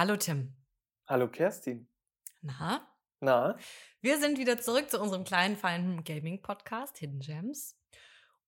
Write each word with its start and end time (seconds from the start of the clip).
Hallo 0.00 0.16
Tim. 0.16 0.54
Hallo 1.08 1.28
Kerstin. 1.28 1.86
Na? 2.40 2.88
Na? 3.20 3.58
Wir 4.00 4.18
sind 4.18 4.38
wieder 4.38 4.56
zurück 4.56 4.88
zu 4.88 4.98
unserem 4.98 5.24
kleinen, 5.24 5.58
feinen 5.58 6.04
Gaming-Podcast 6.04 6.96
Hidden 6.96 7.20
Gems. 7.20 7.78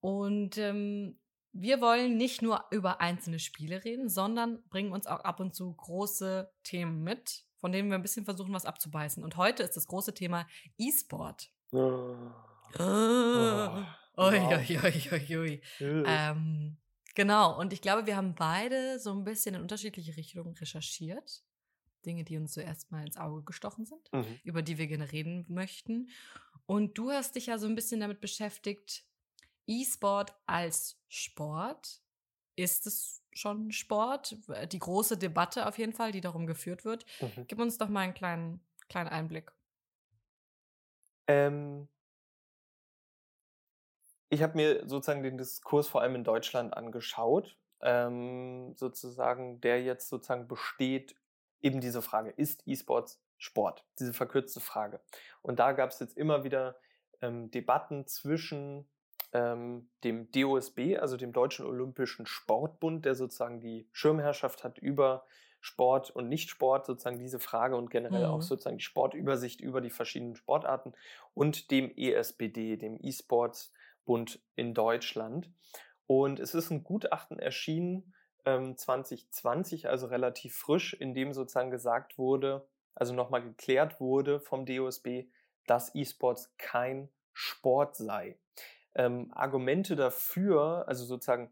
Und 0.00 0.56
ähm, 0.56 1.20
wir 1.52 1.82
wollen 1.82 2.16
nicht 2.16 2.40
nur 2.40 2.64
über 2.70 3.02
einzelne 3.02 3.38
Spiele 3.38 3.84
reden, 3.84 4.08
sondern 4.08 4.66
bringen 4.70 4.92
uns 4.92 5.06
auch 5.06 5.20
ab 5.24 5.40
und 5.40 5.54
zu 5.54 5.74
große 5.74 6.50
Themen 6.62 7.02
mit, 7.02 7.44
von 7.60 7.70
denen 7.70 7.90
wir 7.90 7.96
ein 7.96 8.02
bisschen 8.02 8.24
versuchen, 8.24 8.54
was 8.54 8.64
abzubeißen. 8.64 9.22
Und 9.22 9.36
heute 9.36 9.62
ist 9.62 9.76
das 9.76 9.86
große 9.86 10.14
Thema 10.14 10.46
E-Sport. 10.78 11.52
Oh. 11.72 12.16
Oh. 12.78 12.82
Wow. 12.82 13.84
ui, 14.16 14.40
ui, 14.40 15.10
ui, 15.12 15.36
ui. 15.36 15.62
Ähm, 15.80 16.78
genau, 17.14 17.58
und 17.58 17.72
ich 17.72 17.80
glaube, 17.80 18.06
wir 18.06 18.16
haben 18.16 18.34
beide 18.34 18.98
so 18.98 19.12
ein 19.12 19.24
bisschen 19.24 19.54
in 19.54 19.62
unterschiedliche 19.62 20.16
Richtungen 20.16 20.54
recherchiert. 20.54 21.44
Dinge, 22.04 22.24
die 22.24 22.36
uns 22.36 22.52
zuerst 22.54 22.90
mal 22.90 23.04
ins 23.06 23.16
Auge 23.16 23.42
gestochen 23.44 23.84
sind, 23.86 24.12
Mhm. 24.12 24.40
über 24.42 24.62
die 24.62 24.76
wir 24.78 24.88
gerne 24.88 25.12
reden 25.12 25.46
möchten. 25.48 26.08
Und 26.66 26.98
du 26.98 27.10
hast 27.10 27.36
dich 27.36 27.46
ja 27.46 27.58
so 27.58 27.66
ein 27.66 27.74
bisschen 27.76 28.00
damit 28.00 28.20
beschäftigt, 28.20 29.04
E-Sport 29.66 30.34
als 30.46 31.00
Sport. 31.08 32.02
Ist 32.56 32.86
es 32.86 33.22
schon 33.32 33.70
Sport? 33.72 34.36
Die 34.72 34.78
große 34.80 35.16
Debatte 35.16 35.66
auf 35.66 35.78
jeden 35.78 35.92
Fall, 35.92 36.12
die 36.12 36.20
darum 36.20 36.46
geführt 36.46 36.84
wird. 36.84 37.06
Mhm. 37.20 37.46
Gib 37.48 37.58
uns 37.60 37.78
doch 37.78 37.88
mal 37.88 38.00
einen 38.00 38.14
kleinen, 38.14 38.60
kleinen 38.88 39.08
Einblick. 39.08 39.52
Ähm, 41.28 41.88
ich 44.32 44.42
habe 44.42 44.56
mir 44.56 44.88
sozusagen 44.88 45.22
den 45.22 45.36
Diskurs 45.36 45.88
vor 45.88 46.00
allem 46.00 46.14
in 46.14 46.24
Deutschland 46.24 46.74
angeschaut, 46.74 47.58
ähm, 47.82 48.74
sozusagen, 48.76 49.60
der 49.60 49.82
jetzt 49.82 50.08
sozusagen 50.08 50.48
besteht, 50.48 51.14
eben 51.60 51.80
diese 51.80 52.00
Frage, 52.00 52.30
ist 52.30 52.62
E-Sports 52.66 53.22
Sport? 53.36 53.84
Diese 53.98 54.14
verkürzte 54.14 54.60
Frage. 54.60 55.00
Und 55.42 55.58
da 55.58 55.72
gab 55.72 55.90
es 55.90 55.98
jetzt 55.98 56.16
immer 56.16 56.44
wieder 56.44 56.76
ähm, 57.20 57.50
Debatten 57.50 58.06
zwischen 58.06 58.88
ähm, 59.34 59.90
dem 60.02 60.30
DOSB, 60.30 60.96
also 60.98 61.18
dem 61.18 61.32
Deutschen 61.34 61.66
Olympischen 61.66 62.24
Sportbund, 62.24 63.04
der 63.04 63.14
sozusagen 63.14 63.60
die 63.60 63.86
Schirmherrschaft 63.92 64.64
hat 64.64 64.78
über 64.78 65.26
Sport 65.60 66.10
und 66.10 66.28
Nichtsport, 66.28 66.86
sozusagen 66.86 67.18
diese 67.18 67.38
Frage 67.38 67.76
und 67.76 67.90
generell 67.90 68.24
auch 68.24 68.38
Mhm. 68.38 68.42
sozusagen 68.42 68.78
die 68.78 68.84
Sportübersicht 68.84 69.60
über 69.60 69.80
die 69.80 69.90
verschiedenen 69.90 70.36
Sportarten 70.36 70.94
und 71.34 71.70
dem 71.70 71.90
ESBD, 71.94 72.76
dem 72.78 72.98
E-Sports 73.02 73.72
Bund 74.04 74.40
in 74.56 74.74
Deutschland. 74.74 75.50
Und 76.06 76.40
es 76.40 76.54
ist 76.54 76.70
ein 76.70 76.84
Gutachten 76.84 77.38
erschienen 77.38 78.14
ähm, 78.44 78.76
2020, 78.76 79.88
also 79.88 80.06
relativ 80.06 80.56
frisch, 80.56 80.94
in 80.94 81.14
dem 81.14 81.32
sozusagen 81.32 81.70
gesagt 81.70 82.18
wurde, 82.18 82.68
also 82.94 83.14
nochmal 83.14 83.42
geklärt 83.42 84.00
wurde 84.00 84.40
vom 84.40 84.66
DOSB, 84.66 85.28
dass 85.66 85.94
E-Sports 85.94 86.54
kein 86.58 87.08
Sport 87.32 87.96
sei. 87.96 88.38
Ähm, 88.94 89.30
Argumente 89.32 89.96
dafür, 89.96 90.84
also 90.86 91.04
sozusagen 91.04 91.50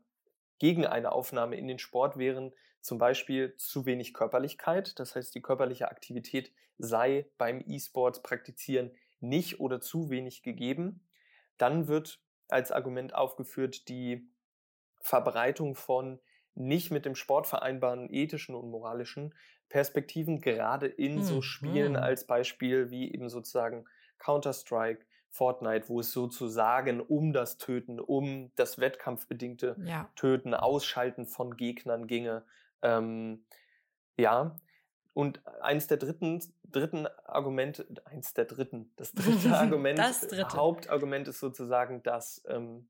gegen 0.59 0.84
eine 0.84 1.12
Aufnahme 1.12 1.56
in 1.56 1.69
den 1.69 1.78
Sport 1.78 2.19
wären 2.19 2.53
zum 2.83 2.98
Beispiel 2.98 3.56
zu 3.56 3.87
wenig 3.87 4.12
Körperlichkeit. 4.12 4.98
Das 4.98 5.15
heißt, 5.15 5.34
die 5.34 5.43
körperliche 5.43 5.91
Aktivität 5.91 6.53
sei 6.78 7.31
beim 7.39 7.62
E-Sports 7.67 8.23
praktizieren 8.23 8.91
nicht 9.21 9.61
oder 9.61 9.81
zu 9.81 10.11
wenig 10.11 10.43
gegeben. 10.43 11.06
Dann 11.56 11.89
wird 11.89 12.21
als 12.53 12.73
Argument 12.73 13.15
aufgeführt 13.15 13.89
die 13.89 14.29
Verbreitung 15.01 15.75
von 15.75 16.20
nicht 16.55 16.91
mit 16.91 17.06
dem 17.06 17.15
Sport 17.15 17.47
vereinbaren 17.47 18.09
ethischen 18.12 18.55
und 18.55 18.70
moralischen 18.70 19.34
Perspektiven, 19.69 20.41
gerade 20.41 20.87
in 20.87 21.23
so 21.23 21.43
Spielen 21.43 21.93
Mhm. 21.93 21.97
als 21.97 22.27
Beispiel 22.27 22.91
wie 22.91 23.12
eben 23.12 23.28
sozusagen 23.28 23.87
Counter-Strike, 24.19 25.06
Fortnite, 25.31 25.89
wo 25.89 26.01
es 26.01 26.12
sozusagen 26.12 27.01
um 27.01 27.33
das 27.33 27.56
Töten, 27.56 28.00
um 28.00 28.50
das 28.56 28.78
wettkampfbedingte 28.81 29.81
Ja. 29.84 30.10
Töten, 30.16 30.55
Ausschalten 30.55 31.27
von 31.27 31.56
Gegnern 31.56 32.06
ginge. 32.09 32.44
Ähm, 32.83 33.47
ja. 34.16 34.56
Und 35.20 35.47
eins 35.60 35.86
der 35.86 35.98
dritten, 35.98 36.41
dritten 36.64 37.06
Argumente, 37.26 37.86
eins 38.06 38.32
der 38.32 38.47
dritten, 38.47 38.91
das 38.97 39.12
dritte 39.14 39.54
Argument, 39.58 39.98
Das 39.98 40.26
dritte. 40.28 40.56
Hauptargument 40.56 41.28
ist 41.28 41.41
sozusagen, 41.41 42.03
dass 42.03 42.42
ähm, 42.48 42.88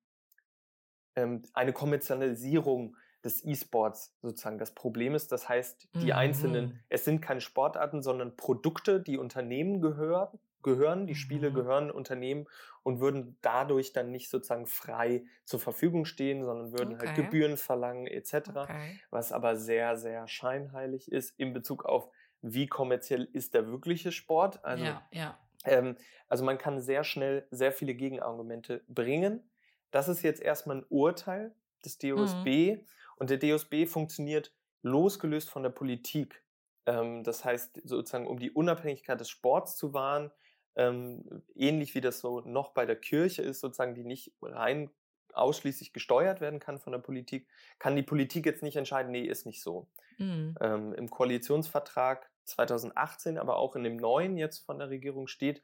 ähm, 1.17 1.43
eine 1.55 1.73
Kommerzialisierung 1.73 2.97
des 3.25 3.45
E-Sports 3.45 4.17
sozusagen 4.23 4.59
das 4.59 4.75
Problem 4.75 5.15
ist. 5.15 5.33
Das 5.33 5.49
heißt, 5.49 5.89
die 6.01 6.13
Mhm. 6.13 6.15
einzelnen, 6.15 6.79
es 6.89 7.05
sind 7.05 7.21
keine 7.21 7.41
Sportarten, 7.41 8.01
sondern 8.03 8.37
Produkte, 8.37 9.01
die 9.01 9.19
Unternehmen 9.19 9.81
gehören, 9.81 10.39
gehören, 10.63 11.07
die 11.07 11.15
Spiele 11.15 11.53
Mhm. 11.53 11.53
gehören 11.53 11.91
Unternehmen 11.91 12.47
und 12.83 13.01
würden 13.01 13.39
dadurch 13.43 13.93
dann 13.93 14.11
nicht 14.11 14.31
sozusagen 14.31 14.67
frei 14.67 15.25
zur 15.45 15.59
Verfügung 15.59 16.05
stehen, 16.05 16.45
sondern 16.45 16.73
würden 16.73 16.99
halt 16.99 17.15
Okay. 17.15 17.15
Gebühren 17.15 17.57
verlangen 17.57 18.07
etc 18.07 18.71
Okay. 18.71 19.01
was 19.11 19.33
aber 19.33 19.57
sehr, 19.57 19.97
sehr 19.97 20.29
scheinheilig 20.29 21.11
ist 21.11 21.39
in 21.39 21.53
Bezug 21.53 21.85
auf, 21.85 22.11
wie 22.43 22.67
kommerziell 22.67 23.29
ist 23.33 23.55
der 23.55 23.69
wirkliche 23.69 24.13
Sport. 24.13 24.65
Also, 24.65 24.85
ja, 24.85 25.03
ja. 25.13 25.39
ähm, 25.65 25.97
also 26.29 26.45
man 26.45 26.59
kann 26.59 26.81
sehr 26.81 27.05
schnell 27.05 27.47
sehr 27.51 27.73
viele 27.73 27.95
Gegenargumente 27.95 28.83
bringen. 28.89 29.51
Das 29.91 30.09
ist 30.09 30.23
jetzt 30.23 30.41
erstmal 30.41 30.79
ein 30.79 30.87
Urteil 30.89 31.55
des 31.85 31.99
DOSB 31.99 32.85
und 33.17 33.31
der 33.31 33.39
DOSB 33.39 33.87
funktioniert 33.87 34.55
losgelöst 34.83 35.51
von 35.51 35.63
der 35.63 35.71
Politik. 35.71 36.45
Ähm, 36.87 37.25
das 37.25 37.45
heißt, 37.45 37.81
sozusagen, 37.85 38.27
um 38.27 38.39
die 38.39 38.51
Unabhängigkeit 38.51 39.21
des 39.21 39.29
Sports 39.29 39.77
zu 39.77 39.93
wahren, 39.93 40.31
ähm, 40.77 41.43
ähnlich 41.55 41.95
wie 41.95 42.01
das 42.01 42.21
so 42.21 42.41
noch 42.41 42.71
bei 42.71 42.87
der 42.87 42.97
Kirche 42.97 43.43
ist, 43.43 43.61
sozusagen, 43.61 43.95
die 43.95 44.05
nicht 44.05 44.33
rein 44.41 44.91
ausschließlich 45.33 45.93
gesteuert 45.93 46.41
werden 46.41 46.61
kann 46.61 46.79
von 46.79 46.93
der 46.93 47.01
Politik, 47.01 47.47
kann 47.79 47.97
die 47.97 48.03
Politik 48.03 48.47
jetzt 48.47 48.63
nicht 48.63 48.77
entscheiden, 48.77 49.13
nee, 49.13 49.23
ist 49.23 49.47
nicht 49.47 49.63
so. 49.63 49.89
Mhm. 50.19 50.57
Ähm, 50.61 50.93
Im 50.95 51.11
Koalitionsvertrag 51.11 52.30
2018, 52.45 53.39
aber 53.39 53.57
auch 53.59 53.77
in 53.77 53.85
dem 53.85 53.97
neuen 53.97 54.37
jetzt 54.37 54.59
von 54.65 54.79
der 54.79 54.91
Regierung 54.91 55.27
steht 55.29 55.63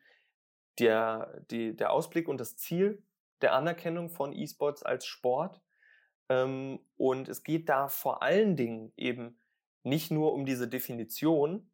der, 0.78 1.40
die, 1.50 1.76
der 1.76 1.92
Ausblick 1.92 2.28
und 2.28 2.38
das 2.40 2.56
Ziel 2.56 3.04
der 3.42 3.54
Anerkennung 3.54 4.10
von 4.10 4.32
E-Sports 4.32 4.82
als 4.82 5.06
Sport. 5.06 5.62
Ähm, 6.28 6.80
und 6.96 7.28
es 7.28 7.42
geht 7.44 7.68
da 7.68 7.88
vor 7.88 8.22
allen 8.22 8.56
Dingen 8.56 8.92
eben 8.96 9.40
nicht 9.82 10.10
nur 10.10 10.32
um 10.34 10.44
diese 10.46 10.68
Definition, 10.68 11.70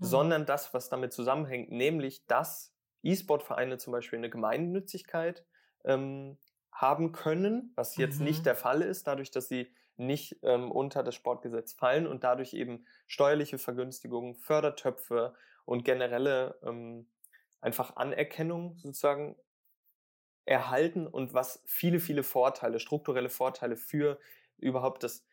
Mhm. 0.00 0.06
sondern 0.06 0.46
das, 0.46 0.72
was 0.74 0.88
damit 0.88 1.12
zusammenhängt, 1.12 1.70
nämlich 1.70 2.26
dass 2.26 2.74
E-Sport-Vereine 3.02 3.78
zum 3.78 3.92
Beispiel 3.92 4.18
eine 4.18 4.30
Gemeinnützigkeit 4.30 5.46
ähm, 5.84 6.38
haben 6.72 7.12
können, 7.12 7.72
was 7.76 7.96
jetzt 7.96 8.20
Mhm. 8.20 8.24
nicht 8.24 8.46
der 8.46 8.56
Fall 8.56 8.82
ist, 8.82 9.06
dadurch, 9.06 9.30
dass 9.30 9.48
sie 9.48 9.74
nicht 10.00 10.38
ähm, 10.42 10.70
unter 10.70 11.02
das 11.02 11.14
Sportgesetz 11.14 11.72
fallen 11.72 12.06
und 12.06 12.24
dadurch 12.24 12.54
eben 12.54 12.86
steuerliche 13.06 13.58
Vergünstigungen, 13.58 14.34
Fördertöpfe 14.34 15.34
und 15.64 15.84
generelle 15.84 16.58
ähm, 16.62 17.06
einfach 17.60 17.96
Anerkennung 17.96 18.76
sozusagen 18.78 19.36
erhalten 20.44 21.06
und 21.06 21.34
was 21.34 21.62
viele, 21.66 22.00
viele 22.00 22.22
Vorteile, 22.22 22.80
strukturelle 22.80 23.28
Vorteile 23.28 23.76
für 23.76 24.18
überhaupt 24.58 25.04
das, 25.04 25.24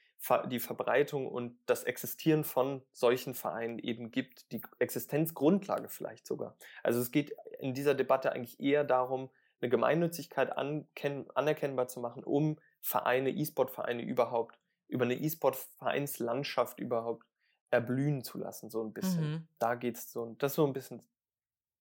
die 0.51 0.59
Verbreitung 0.59 1.27
und 1.27 1.57
das 1.65 1.83
Existieren 1.83 2.43
von 2.43 2.83
solchen 2.91 3.33
Vereinen 3.33 3.79
eben 3.79 4.11
gibt, 4.11 4.51
die 4.51 4.61
Existenzgrundlage 4.79 5.89
vielleicht 5.89 6.27
sogar. 6.27 6.55
Also 6.83 6.99
es 6.99 7.11
geht 7.11 7.33
in 7.59 7.73
dieser 7.73 7.95
Debatte 7.95 8.31
eigentlich 8.31 8.59
eher 8.59 8.83
darum, 8.83 9.29
eine 9.59 9.69
Gemeinnützigkeit 9.69 10.51
anerkennbar 10.55 11.87
zu 11.87 11.99
machen, 11.99 12.23
um 12.23 12.59
Vereine, 12.81 13.29
E-Sport-Vereine 13.31 14.01
überhaupt, 14.03 14.59
über 14.87 15.05
eine 15.05 15.15
E-Sport-Vereinslandschaft 15.15 16.79
überhaupt 16.79 17.25
erblühen 17.71 18.23
zu 18.23 18.37
lassen, 18.37 18.69
so 18.69 18.81
ein 18.83 18.93
bisschen. 18.93 19.33
Mhm. 19.33 19.47
Da 19.59 19.75
geht's 19.75 20.11
so, 20.11 20.35
das 20.37 20.53
ist 20.53 20.55
so 20.55 20.65
ein 20.65 20.73
bisschen 20.73 21.03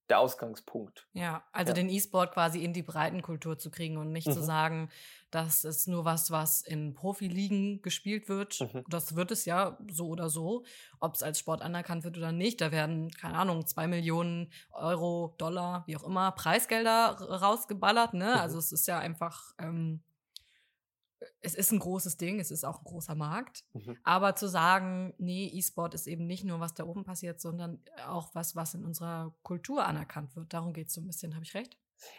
der 0.09 0.21
Ausgangspunkt. 0.21 1.09
Ja, 1.15 1.45
also 1.53 1.71
Ja. 1.71 1.75
den 1.75 1.89
E-Sport 1.89 2.33
quasi 2.33 2.63
in 2.63 2.73
die 2.73 2.83
Breitenkultur 2.85 3.59
zu 3.59 3.71
kriegen 3.73 3.97
und 3.97 4.13
nicht 4.13 4.31
zu 4.33 4.39
Mhm. 4.39 4.45
sagen, 4.45 4.91
das 5.33 5.65
ist 5.65 5.89
nur 5.89 6.05
was, 6.05 6.31
was 6.31 6.63
in 6.63 6.95
Profiligen 6.95 7.83
gespielt 7.83 8.29
wird. 8.29 8.61
Mhm. 8.61 8.85
Das 8.89 9.17
wird 9.17 9.33
es 9.33 9.47
ja 9.47 9.79
so 9.91 10.09
oder 10.09 10.29
so. 10.31 10.65
Ob 11.01 11.15
es 11.17 11.23
als 11.25 11.41
Sport 11.41 11.63
anerkannt 11.63 12.05
wird 12.05 12.19
oder 12.19 12.31
nicht, 12.33 12.61
da 12.61 12.71
werden, 12.71 13.11
keine 13.11 13.37
Ahnung, 13.39 13.67
zwei 13.67 13.89
Millionen 13.89 14.53
Euro, 14.71 15.35
Dollar, 15.39 15.83
wie 15.89 15.97
auch 15.97 16.05
immer, 16.05 16.31
Preisgelder 16.33 17.17
rausgeballert. 17.21 18.15
Ne? 18.15 18.27
Mhm. 18.35 18.41
Also 18.41 18.59
es 18.59 18.71
ist 18.73 18.87
ja 18.87 18.99
einfach, 19.01 19.55
ähm, 19.59 20.03
es 21.41 21.55
ist 21.55 21.73
ein 21.73 21.79
großes 21.79 22.17
Ding, 22.17 22.41
es 22.41 22.51
ist 22.51 22.65
auch 22.65 22.81
ein 22.81 22.85
großer 22.85 23.15
Markt. 23.15 23.65
Mhm. 23.73 23.97
Aber 24.03 24.37
zu 24.37 24.49
sagen, 24.49 25.15
nee, 25.19 25.51
E-Sport 25.53 25.95
ist 25.95 26.07
eben 26.07 26.27
nicht 26.27 26.45
nur, 26.45 26.61
was 26.61 26.75
da 26.75 26.85
oben 26.85 27.05
passiert, 27.05 27.41
sondern 27.41 27.83
auch 28.09 28.35
was, 28.35 28.57
was 28.57 28.75
in 28.75 28.85
unserer 28.85 29.35
Kultur 29.43 29.85
anerkannt 29.87 30.37
wird. 30.37 30.53
Darum 30.53 30.73
geht 30.73 30.89
es 30.89 30.95
so 30.95 31.01
ein 31.01 31.07
bisschen, 31.07 31.35
habe 31.35 31.45
ich 31.45 31.55
recht? 31.55 31.77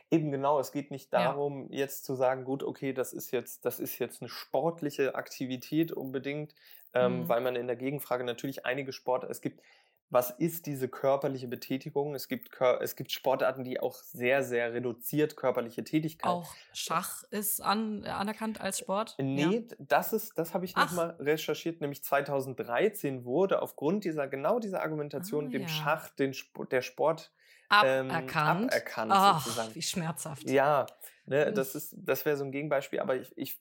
Eben 0.09 0.31
genau, 0.31 0.59
es 0.59 0.71
geht 0.71 0.91
nicht 0.91 1.13
darum, 1.13 1.71
ja. 1.71 1.79
jetzt 1.79 2.05
zu 2.05 2.15
sagen, 2.15 2.45
gut, 2.45 2.63
okay, 2.63 2.93
das 2.93 3.13
ist 3.13 3.31
jetzt, 3.31 3.65
das 3.65 3.79
ist 3.79 3.99
jetzt 3.99 4.21
eine 4.21 4.29
sportliche 4.29 5.15
Aktivität 5.15 5.91
unbedingt, 5.91 6.55
ähm, 6.93 7.21
mhm. 7.21 7.29
weil 7.29 7.41
man 7.41 7.55
in 7.55 7.67
der 7.67 7.75
Gegenfrage 7.75 8.23
natürlich 8.23 8.65
einige 8.65 8.91
Sportarten, 8.91 9.31
es 9.31 9.41
gibt, 9.41 9.61
was 10.09 10.31
ist 10.31 10.65
diese 10.65 10.87
körperliche 10.87 11.47
Betätigung? 11.47 12.15
Es 12.15 12.27
gibt, 12.29 12.49
es 12.79 12.95
gibt 12.95 13.11
Sportarten, 13.11 13.63
die 13.63 13.79
auch 13.79 13.95
sehr, 13.95 14.41
sehr 14.43 14.73
reduziert 14.73 15.35
körperliche 15.35 15.83
Tätigkeit. 15.83 16.31
Auch 16.31 16.55
Schach 16.73 17.23
ist 17.29 17.61
an, 17.61 18.05
anerkannt 18.05 18.61
als 18.61 18.79
Sport? 18.79 19.15
Nee, 19.19 19.65
ja. 19.69 19.75
das 19.79 20.13
ist, 20.13 20.37
das 20.37 20.53
habe 20.53 20.63
ich 20.63 20.75
nochmal 20.75 21.15
recherchiert, 21.19 21.81
nämlich 21.81 22.03
2013 22.03 23.25
wurde 23.25 23.61
aufgrund 23.61 24.05
dieser, 24.05 24.27
genau 24.27 24.59
dieser 24.59 24.81
Argumentation 24.81 25.47
ah, 25.47 25.49
dem 25.49 25.61
ja. 25.63 25.67
Schach 25.67 26.09
den, 26.11 26.33
der 26.71 26.81
Sport 26.81 27.33
aberkannt. 27.67 28.61
Ähm, 28.61 28.69
aberkannt 28.69 29.11
Ach, 29.13 29.43
sozusagen. 29.43 29.75
Wie 29.75 29.81
schmerzhaft. 29.81 30.49
Ja, 30.49 30.85
ne, 31.25 31.51
das 31.51 31.75
ist, 31.75 31.95
das 31.97 32.25
wäre 32.25 32.37
so 32.37 32.45
ein 32.45 32.51
Gegenbeispiel, 32.51 33.01
aber 33.01 33.17
ich, 33.17 33.37
ich 33.37 33.59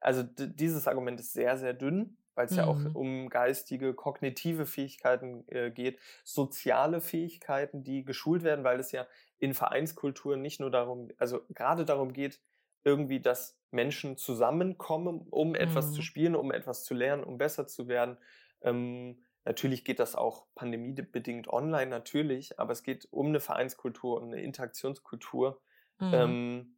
also 0.00 0.22
dieses 0.22 0.86
Argument 0.86 1.18
ist 1.18 1.32
sehr, 1.32 1.56
sehr 1.58 1.74
dünn 1.74 2.17
weil 2.38 2.46
es 2.46 2.52
mhm. 2.52 2.58
ja 2.58 2.66
auch 2.68 2.78
mhm. 2.78 2.94
um 2.94 3.28
geistige, 3.30 3.94
kognitive 3.94 4.64
Fähigkeiten 4.64 5.44
äh, 5.48 5.72
geht, 5.72 5.98
soziale 6.22 7.00
Fähigkeiten, 7.00 7.82
die 7.82 8.04
geschult 8.04 8.44
werden, 8.44 8.62
weil 8.64 8.78
es 8.78 8.92
ja 8.92 9.08
in 9.38 9.54
Vereinskulturen 9.54 10.40
nicht 10.40 10.60
nur 10.60 10.70
darum, 10.70 11.10
also 11.18 11.40
gerade 11.48 11.84
darum 11.84 12.12
geht, 12.12 12.40
irgendwie, 12.84 13.18
dass 13.18 13.58
Menschen 13.72 14.16
zusammenkommen, 14.16 15.26
um 15.30 15.56
etwas 15.56 15.90
zu 15.90 15.98
mhm. 15.98 16.04
spielen, 16.04 16.36
um 16.36 16.52
etwas 16.52 16.84
zu 16.84 16.94
lernen, 16.94 17.24
um 17.24 17.38
besser 17.38 17.66
zu 17.66 17.88
werden. 17.88 18.18
Ähm, 18.60 19.24
natürlich 19.44 19.84
geht 19.84 19.98
das 19.98 20.14
auch 20.14 20.46
pandemiebedingt 20.54 21.48
online, 21.48 21.90
natürlich, 21.90 22.60
aber 22.60 22.70
es 22.70 22.84
geht 22.84 23.08
um 23.10 23.26
eine 23.26 23.40
Vereinskultur, 23.40 24.22
um 24.22 24.28
eine 24.28 24.42
Interaktionskultur. 24.42 25.60
Mhm. 25.98 26.14
Ähm, 26.14 26.76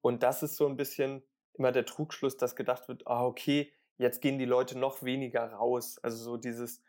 und 0.00 0.22
das 0.22 0.42
ist 0.42 0.56
so 0.56 0.66
ein 0.66 0.78
bisschen 0.78 1.22
immer 1.52 1.70
der 1.70 1.84
Trugschluss, 1.84 2.38
dass 2.38 2.56
gedacht 2.56 2.88
wird, 2.88 3.06
ah, 3.06 3.26
okay, 3.26 3.70
jetzt 3.98 4.20
gehen 4.20 4.38
die 4.38 4.44
Leute 4.44 4.78
noch 4.78 5.02
weniger 5.02 5.52
raus. 5.52 5.98
Also 6.02 6.22
so 6.22 6.36
dieses 6.36 6.82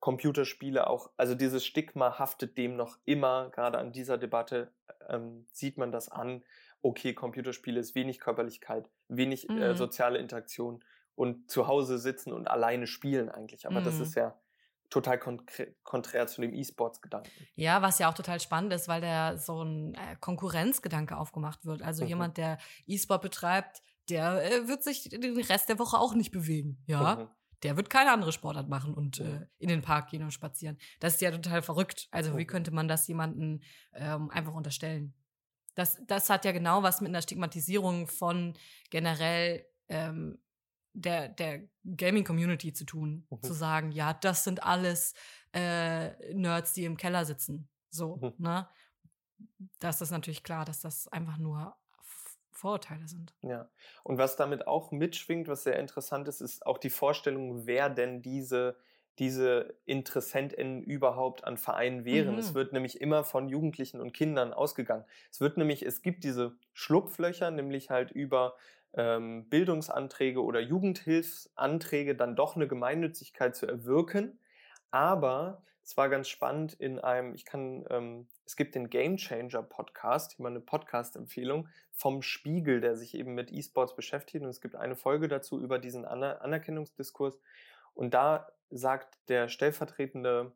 Computerspiele 0.00 0.88
auch, 0.88 1.10
also 1.16 1.34
dieses 1.34 1.64
Stigma 1.64 2.18
haftet 2.18 2.58
dem 2.58 2.76
noch 2.76 2.98
immer, 3.04 3.50
gerade 3.50 3.78
an 3.78 3.92
dieser 3.92 4.18
Debatte 4.18 4.72
ähm, 5.08 5.46
sieht 5.52 5.78
man 5.78 5.92
das 5.92 6.08
an. 6.08 6.44
Okay, 6.82 7.14
Computerspiele 7.14 7.80
ist 7.80 7.94
wenig 7.94 8.20
Körperlichkeit, 8.20 8.88
wenig 9.08 9.48
äh, 9.48 9.52
mhm. 9.52 9.62
äh, 9.62 9.74
soziale 9.74 10.18
Interaktion 10.18 10.84
und 11.14 11.50
zu 11.50 11.66
Hause 11.66 11.98
sitzen 11.98 12.32
und 12.32 12.48
alleine 12.48 12.86
spielen 12.86 13.30
eigentlich. 13.30 13.66
Aber 13.66 13.80
mhm. 13.80 13.84
das 13.84 13.98
ist 13.98 14.14
ja 14.14 14.38
total 14.90 15.18
konträr 15.82 16.26
zu 16.26 16.40
dem 16.40 16.54
E-Sports-Gedanken. 16.54 17.30
Ja, 17.54 17.82
was 17.82 17.98
ja 17.98 18.08
auch 18.08 18.14
total 18.14 18.38
spannend 18.40 18.72
ist, 18.72 18.86
weil 18.86 19.00
da 19.00 19.36
so 19.36 19.62
ein 19.62 19.94
äh, 19.94 20.16
Konkurrenzgedanke 20.20 21.16
aufgemacht 21.16 21.64
wird. 21.66 21.82
Also 21.82 22.04
mhm. 22.04 22.10
jemand, 22.10 22.36
der 22.36 22.58
E-Sport 22.86 23.22
betreibt, 23.22 23.82
der 24.08 24.44
äh, 24.44 24.68
wird 24.68 24.82
sich 24.82 25.04
den 25.04 25.36
Rest 25.36 25.68
der 25.68 25.78
Woche 25.78 25.98
auch 25.98 26.14
nicht 26.14 26.30
bewegen, 26.30 26.82
ja. 26.86 27.16
Mhm. 27.16 27.28
Der 27.62 27.76
wird 27.76 27.88
keine 27.88 28.12
andere 28.12 28.32
Sportart 28.32 28.68
machen 28.68 28.92
und 28.92 29.18
äh, 29.18 29.46
in 29.58 29.68
den 29.68 29.80
Park 29.80 30.10
gehen 30.10 30.22
und 30.22 30.30
spazieren. 30.30 30.76
Das 31.00 31.14
ist 31.14 31.22
ja 31.22 31.30
total 31.30 31.62
verrückt. 31.62 32.06
Also 32.10 32.36
wie 32.36 32.42
mhm. 32.42 32.48
könnte 32.48 32.70
man 32.70 32.86
das 32.86 33.08
jemandem 33.08 33.62
ähm, 33.94 34.30
einfach 34.30 34.52
unterstellen? 34.52 35.14
Das, 35.74 35.98
das 36.06 36.28
hat 36.28 36.44
ja 36.44 36.52
genau 36.52 36.82
was 36.82 37.00
mit 37.00 37.08
einer 37.08 37.22
Stigmatisierung 37.22 38.08
von 38.08 38.54
generell 38.90 39.66
ähm, 39.88 40.38
der, 40.92 41.28
der 41.28 41.68
Gaming-Community 41.84 42.72
zu 42.72 42.84
tun. 42.84 43.26
Mhm. 43.30 43.42
Zu 43.42 43.54
sagen, 43.54 43.90
ja, 43.90 44.12
das 44.12 44.44
sind 44.44 44.62
alles 44.62 45.14
äh, 45.54 46.34
Nerds, 46.34 46.74
die 46.74 46.84
im 46.84 46.96
Keller 46.96 47.24
sitzen. 47.24 47.68
So, 47.90 48.16
mhm. 48.16 48.34
ne? 48.38 48.68
Das 49.78 50.00
ist 50.00 50.10
natürlich 50.10 50.42
klar, 50.42 50.64
dass 50.64 50.80
das 50.80 51.08
einfach 51.08 51.38
nur 51.38 51.76
Vorurteile 52.58 53.06
sind. 53.08 53.34
Ja. 53.42 53.68
Und 54.02 54.18
was 54.18 54.36
damit 54.36 54.66
auch 54.66 54.92
mitschwingt, 54.92 55.48
was 55.48 55.64
sehr 55.64 55.78
interessant 55.78 56.28
ist, 56.28 56.40
ist 56.40 56.66
auch 56.66 56.78
die 56.78 56.90
Vorstellung, 56.90 57.66
wer 57.66 57.90
denn 57.90 58.22
diese, 58.22 58.76
diese 59.18 59.74
InteressentInnen 59.84 60.82
überhaupt 60.82 61.44
an 61.44 61.56
Vereinen 61.56 62.04
wären. 62.04 62.34
Mhm. 62.34 62.38
Es 62.38 62.54
wird 62.54 62.72
nämlich 62.72 63.00
immer 63.00 63.24
von 63.24 63.48
Jugendlichen 63.48 64.00
und 64.00 64.12
Kindern 64.12 64.52
ausgegangen. 64.52 65.04
Es 65.30 65.40
wird 65.40 65.56
nämlich, 65.56 65.84
es 65.84 66.02
gibt 66.02 66.24
diese 66.24 66.56
Schlupflöcher, 66.72 67.50
nämlich 67.50 67.90
halt 67.90 68.10
über 68.10 68.56
ähm, 68.94 69.48
Bildungsanträge 69.48 70.42
oder 70.42 70.60
Jugendhilfsanträge 70.60 72.14
dann 72.14 72.36
doch 72.36 72.56
eine 72.56 72.68
Gemeinnützigkeit 72.68 73.54
zu 73.54 73.66
erwirken. 73.66 74.38
Aber 74.90 75.62
es 75.86 75.96
war 75.96 76.08
ganz 76.08 76.28
spannend 76.28 76.72
in 76.72 76.98
einem, 76.98 77.32
ich 77.32 77.44
kann, 77.44 77.84
ähm, 77.90 78.26
es 78.44 78.56
gibt 78.56 78.74
den 78.74 78.90
Game 78.90 79.18
Changer 79.18 79.62
Podcast, 79.62 80.32
hier 80.32 80.42
mal 80.42 80.48
eine 80.48 80.58
Podcast-Empfehlung 80.58 81.68
vom 81.92 82.22
Spiegel, 82.22 82.80
der 82.80 82.96
sich 82.96 83.14
eben 83.14 83.34
mit 83.34 83.52
E-Sports 83.52 83.94
beschäftigt. 83.94 84.42
Und 84.42 84.50
es 84.50 84.60
gibt 84.60 84.74
eine 84.74 84.96
Folge 84.96 85.28
dazu 85.28 85.60
über 85.60 85.78
diesen 85.78 86.04
Aner 86.04 86.42
Anerkennungsdiskurs. 86.42 87.38
Und 87.94 88.14
da 88.14 88.48
sagt 88.68 89.16
der 89.28 89.48
stellvertretende 89.48 90.50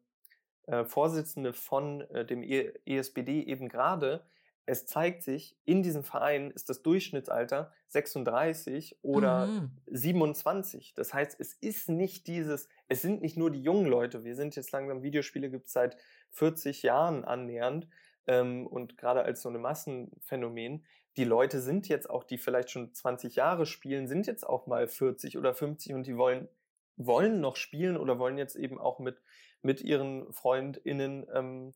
äh, 0.67 0.85
Vorsitzende 0.85 1.53
von 1.53 2.01
äh, 2.11 2.27
dem 2.27 2.43
e 2.43 2.73
ESBD 2.85 3.45
eben 3.45 3.69
gerade, 3.69 4.27
es 4.71 4.87
zeigt 4.87 5.25
sich, 5.25 5.57
in 5.65 5.83
diesem 5.83 6.05
Verein 6.05 6.53
ist 6.53 6.69
das 6.69 6.81
Durchschnittsalter 6.83 7.73
36 7.89 8.99
oder 9.03 9.47
mhm. 9.47 9.71
27. 9.87 10.95
Das 10.95 11.13
heißt, 11.13 11.41
es 11.41 11.55
ist 11.55 11.89
nicht 11.89 12.29
dieses, 12.29 12.69
es 12.87 13.03
sind 13.03 13.21
nicht 13.21 13.37
nur 13.37 13.51
die 13.51 13.63
jungen 13.63 13.87
Leute. 13.87 14.23
Wir 14.23 14.37
sind 14.37 14.55
jetzt 14.55 14.71
langsam, 14.71 15.03
Videospiele 15.03 15.51
gibt 15.51 15.67
es 15.67 15.73
seit 15.73 15.97
40 16.31 16.85
Jahren 16.85 17.25
annähernd 17.25 17.89
ähm, 18.29 18.65
und 18.65 18.97
gerade 18.97 19.25
als 19.25 19.43
so 19.43 19.49
ein 19.49 19.61
Massenphänomen. 19.61 20.85
Die 21.17 21.25
Leute 21.25 21.61
sind 21.61 21.89
jetzt 21.89 22.09
auch, 22.09 22.23
die 22.23 22.39
vielleicht 22.39 22.71
schon 22.71 22.95
20 22.95 23.35
Jahre 23.35 23.67
spielen, 23.67 24.07
sind 24.07 24.29
jetzt 24.29 24.49
auch 24.49 24.69
mal 24.69 24.87
40 24.87 25.37
oder 25.37 25.53
50 25.53 25.95
und 25.95 26.07
die 26.07 26.17
wollen, 26.17 26.49
wollen 26.97 27.41
noch 27.41 27.57
spielen 27.57 27.97
oder 27.97 28.21
wollen 28.21 28.39
jetzt 28.39 28.55
eben 28.55 28.79
auch 28.79 29.01
mit, 29.01 29.21
mit 29.63 29.81
ihren 29.81 30.33
FreundInnen, 30.33 31.27
ähm, 31.35 31.75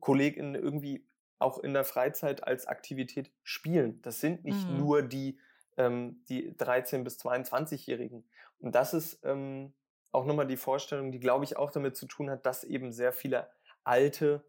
KollegInnen 0.00 0.56
irgendwie 0.56 1.06
auch 1.38 1.58
in 1.58 1.74
der 1.74 1.84
Freizeit 1.84 2.44
als 2.44 2.66
Aktivität 2.66 3.30
spielen. 3.42 4.00
Das 4.02 4.20
sind 4.20 4.44
nicht 4.44 4.68
mhm. 4.68 4.78
nur 4.78 5.02
die, 5.02 5.38
ähm, 5.76 6.22
die 6.28 6.52
13- 6.52 7.02
bis 7.02 7.18
22-Jährigen. 7.18 8.24
Und 8.58 8.74
das 8.74 8.94
ist 8.94 9.20
ähm, 9.24 9.74
auch 10.12 10.24
nochmal 10.24 10.46
die 10.46 10.56
Vorstellung, 10.56 11.12
die, 11.12 11.20
glaube 11.20 11.44
ich, 11.44 11.56
auch 11.56 11.70
damit 11.70 11.96
zu 11.96 12.06
tun 12.06 12.30
hat, 12.30 12.46
dass 12.46 12.64
eben 12.64 12.92
sehr 12.92 13.12
viele 13.12 13.48
alte 13.84 14.44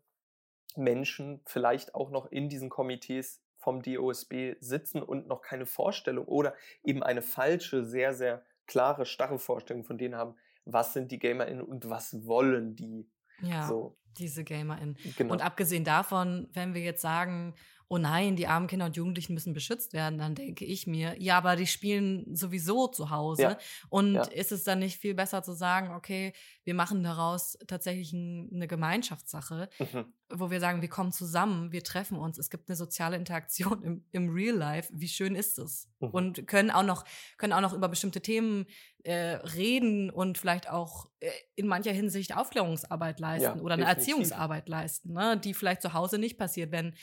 Menschen 0.75 1.41
vielleicht 1.45 1.95
auch 1.95 2.09
noch 2.09 2.31
in 2.31 2.49
diesen 2.49 2.69
Komitees 2.69 3.41
vom 3.57 3.81
DOSB 3.81 4.55
sitzen 4.59 5.01
und 5.01 5.27
noch 5.27 5.41
keine 5.41 5.65
Vorstellung 5.65 6.25
oder 6.25 6.53
eben 6.83 7.03
eine 7.03 7.21
falsche, 7.21 7.83
sehr, 7.83 8.13
sehr 8.13 8.45
klare, 8.65 9.05
starre 9.05 9.39
Vorstellung 9.39 9.83
von 9.83 9.97
denen 9.97 10.15
haben, 10.15 10.35
was 10.65 10.93
sind 10.93 11.11
die 11.11 11.19
GamerInnen 11.19 11.63
und 11.63 11.89
was 11.89 12.25
wollen 12.25 12.75
die. 12.75 13.09
Ja. 13.41 13.67
So 13.67 13.97
diese 14.17 14.43
GamerInnen. 14.43 14.97
Genau. 15.15 15.33
Und 15.33 15.41
abgesehen 15.41 15.83
davon, 15.83 16.47
wenn 16.53 16.73
wir 16.73 16.81
jetzt 16.81 17.01
sagen, 17.01 17.53
oh 17.89 17.97
nein, 17.97 18.35
die 18.35 18.47
armen 18.47 18.67
Kinder 18.67 18.85
und 18.85 18.97
Jugendlichen 18.97 19.33
müssen 19.33 19.53
beschützt 19.53 19.93
werden, 19.93 20.19
dann 20.19 20.35
denke 20.35 20.65
ich 20.65 20.87
mir, 20.87 21.15
ja, 21.21 21.37
aber 21.37 21.55
die 21.55 21.67
spielen 21.67 22.35
sowieso 22.35 22.87
zu 22.87 23.09
Hause. 23.11 23.41
Ja. 23.43 23.57
Und 23.89 24.15
ja. 24.15 24.23
ist 24.23 24.51
es 24.51 24.63
dann 24.63 24.79
nicht 24.79 24.99
viel 24.99 25.13
besser 25.13 25.41
zu 25.41 25.53
sagen, 25.53 25.95
okay, 25.95 26.33
wir 26.65 26.73
machen 26.73 27.03
daraus 27.03 27.57
tatsächlich 27.67 28.13
eine 28.13 28.67
Gemeinschaftssache, 28.67 29.69
mhm. 29.79 30.13
Wo 30.29 30.51
wir 30.51 30.59
sagen, 30.59 30.81
wir 30.81 30.89
kommen 30.89 31.11
zusammen, 31.11 31.71
wir 31.71 31.83
treffen 31.83 32.17
uns, 32.17 32.37
es 32.37 32.49
gibt 32.49 32.69
eine 32.69 32.75
soziale 32.75 33.15
Interaktion 33.15 33.81
im, 33.83 34.05
im 34.11 34.29
Real 34.29 34.55
Life. 34.55 34.91
Wie 34.93 35.07
schön 35.07 35.35
ist 35.35 35.57
es? 35.57 35.89
Mhm. 35.99 36.09
Und 36.09 36.47
können 36.47 36.71
auch 36.71 36.83
noch, 36.83 37.05
können 37.37 37.53
auch 37.53 37.61
noch 37.61 37.73
über 37.73 37.87
bestimmte 37.87 38.21
Themen 38.21 38.65
äh, 39.03 39.13
reden 39.13 40.09
und 40.09 40.37
vielleicht 40.37 40.69
auch 40.69 41.09
äh, 41.21 41.29
in 41.55 41.67
mancher 41.67 41.93
Hinsicht 41.93 42.35
Aufklärungsarbeit 42.35 43.19
leisten 43.19 43.57
ja, 43.57 43.63
oder 43.63 43.75
eine 43.75 43.85
Erziehungsarbeit 43.85 44.67
leisten, 44.67 45.13
ne, 45.13 45.37
die 45.37 45.53
vielleicht 45.53 45.81
zu 45.81 45.93
Hause 45.93 46.17
nicht 46.17 46.37
passiert, 46.37 46.71
wenn 46.71 46.93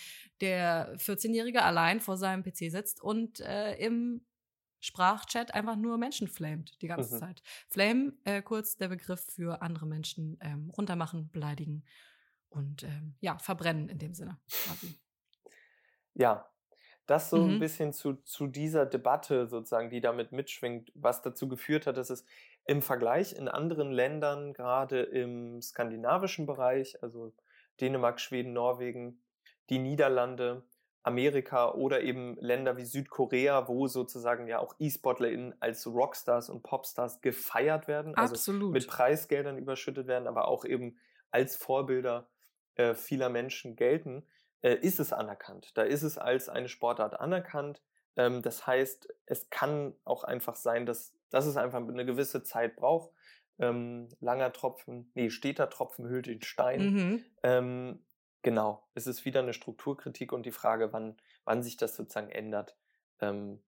der 0.41 0.95
14-Jährige 0.99 1.63
allein 1.63 2.01
vor 2.01 2.19
seinem 2.19 2.43
PC 2.43 2.71
sitzt 2.71 3.03
und 3.03 3.41
äh, 3.41 3.75
im 3.77 4.21
Sprachchat 4.81 5.55
einfach 5.55 5.77
nur 5.77 5.97
Menschen 5.97 6.29
flamet 6.29 6.77
die 6.83 6.89
ganze 6.89 7.15
mhm. 7.15 7.19
Zeit. 7.21 7.43
Flame, 7.71 8.13
äh, 8.25 8.43
kurz 8.43 8.77
der 8.77 8.89
Begriff 8.89 9.25
für 9.35 9.63
andere 9.63 9.87
Menschen 9.87 10.37
ähm, 10.43 10.71
runtermachen, 10.77 11.31
beleidigen 11.31 11.85
und 12.55 12.83
ähm, 12.85 13.15
ja, 13.21 13.39
verbrennen 13.39 13.89
in 13.89 13.99
dem 13.99 14.15
Sinne. 14.15 14.39
Ja, 16.15 16.49
das 17.07 17.29
so 17.29 17.39
mhm. 17.39 17.55
ein 17.55 17.61
bisschen 17.61 17.93
zu, 17.93 18.15
zu 18.15 18.47
dieser 18.47 18.87
Debatte 18.87 19.47
sozusagen, 19.47 19.91
die 19.91 20.01
damit 20.01 20.33
mitschwingt, 20.33 20.91
was 20.95 21.23
dazu 21.23 21.49
geführt 21.49 21.87
hat, 21.87 21.97
dass 21.97 22.11
es 22.11 22.25
im 22.67 22.81
Vergleich 22.81 23.35
in 23.35 23.49
anderen 23.49 23.93
Ländern, 23.93 24.55
gerade 24.55 25.03
im 25.03 25.61
skandinavischen 25.61 26.47
Bereich, 26.47 27.03
also 27.03 27.33
Dänemark, 27.81 28.21
Schweden, 28.21 28.53
Norwegen, 28.55 29.21
die 29.69 29.79
Niederlande, 29.79 30.65
Amerika 31.03 31.73
oder 31.73 32.01
eben 32.01 32.37
Länder 32.41 32.79
wie 32.79 32.87
Südkorea, 32.87 33.69
wo 33.69 33.87
sozusagen 33.87 34.47
ja 34.47 34.59
auch 34.59 34.75
E-SportlerInnen 34.79 35.55
als 35.61 35.87
Rockstars 35.87 36.49
und 36.49 36.63
Popstars 36.63 37.21
gefeiert 37.21 37.87
werden, 37.87 38.15
also 38.15 38.35
Absolut. 38.35 38.73
mit 38.73 38.87
Preisgeldern 38.87 39.59
überschüttet 39.59 40.07
werden, 40.07 40.27
aber 40.27 40.49
auch 40.49 40.65
eben 40.65 40.97
als 41.31 41.57
Vorbilder 41.57 42.31
äh, 42.77 42.95
vieler 42.95 43.29
Menschen 43.29 43.77
gelten. 43.77 44.27
äh, 44.65 44.77
ist 44.77 44.99
es 44.99 45.13
anerkannt. 45.13 45.77
Da 45.77 45.83
ist 45.83 46.03
es 46.03 46.17
als 46.17 46.49
eine 46.49 46.69
Sportart 46.69 47.21
anerkannt. 47.21 47.83
Ähm, 48.17 48.41
das 48.43 48.67
heißt, 48.67 49.13
es 49.27 49.51
kann 49.51 49.95
auch 50.05 50.25
einfach 50.25 50.57
sein, 50.57 50.87
dass, 50.87 51.15
dass 51.31 51.45
es 51.47 51.57
einfach 51.57 51.79
eine 51.79 52.07
gewisse 52.07 52.43
Zeit 52.43 52.75
braucht. 52.75 53.11
Ähm, 53.59 54.09
langer 54.21 54.53
Tropfen, 54.53 55.13
nee, 55.15 55.31
steter 55.31 55.69
Tropfen 55.71 56.09
hüllt 56.09 56.27
den 56.27 56.43
Stein. 56.43 56.81
Mhm. 56.81 57.25
Ähm, 57.43 58.05
genau, 58.43 58.89
es 58.95 59.07
ist 59.07 59.25
wieder 59.25 59.41
eine 59.41 59.53
Strukturkritik 59.53 60.33
und 60.33 60.47
die 60.47 60.51
Frage, 60.51 60.93
wann, 60.93 61.21
wann 61.45 61.63
sich 61.63 61.77
das 61.77 61.95
sozusagen 61.95 62.31
ändert. 62.31 62.77
Ähm, 63.21 63.63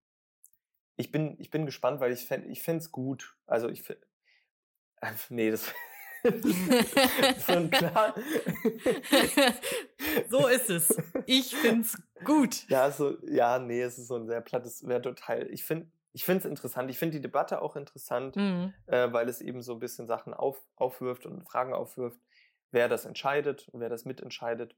ich, 0.97 1.11
bin, 1.11 1.35
ich 1.39 1.51
bin 1.51 1.65
gespannt, 1.65 1.99
weil 1.99 2.11
ich 2.11 2.25
fände 2.25 2.49
ich 2.49 2.67
es 2.67 2.91
gut. 2.91 3.37
Also 3.45 3.69
ich 3.69 3.83
finde, 3.83 4.05
äh, 5.01 5.11
nee, 5.29 5.51
das 5.51 5.73
so 7.47 7.53
ein 7.53 7.69
klar. 7.69 8.15
so 10.29 10.47
ist 10.47 10.69
es. 10.69 10.97
Ich 11.25 11.55
finde 11.55 11.81
es 11.81 11.97
gut. 12.23 12.67
Ja, 12.69 12.91
so, 12.91 13.17
ja, 13.27 13.59
nee, 13.59 13.81
es 13.81 13.97
ist 13.97 14.07
so 14.07 14.15
ein 14.15 14.27
sehr 14.27 14.41
plattes, 14.41 14.87
wäre 14.87 15.01
total. 15.01 15.47
Ich 15.51 15.63
finde 15.63 15.87
ich 16.13 16.25
finde 16.25 16.39
es 16.39 16.45
interessant. 16.45 16.89
Ich 16.89 16.97
finde 16.97 17.17
die 17.17 17.21
Debatte 17.21 17.61
auch 17.61 17.75
interessant, 17.75 18.35
Mhm. 18.35 18.73
äh, 18.87 19.11
weil 19.13 19.29
es 19.29 19.39
eben 19.39 19.61
so 19.61 19.73
ein 19.73 19.79
bisschen 19.79 20.07
Sachen 20.07 20.33
auf, 20.33 20.59
aufwirft 20.75 21.27
und 21.27 21.43
Fragen 21.43 21.73
aufwirft, 21.73 22.19
wer 22.71 22.89
das 22.89 23.05
entscheidet 23.05 23.67
und 23.69 23.81
wer 23.81 23.89
das 23.89 24.05
mitentscheidet 24.05 24.75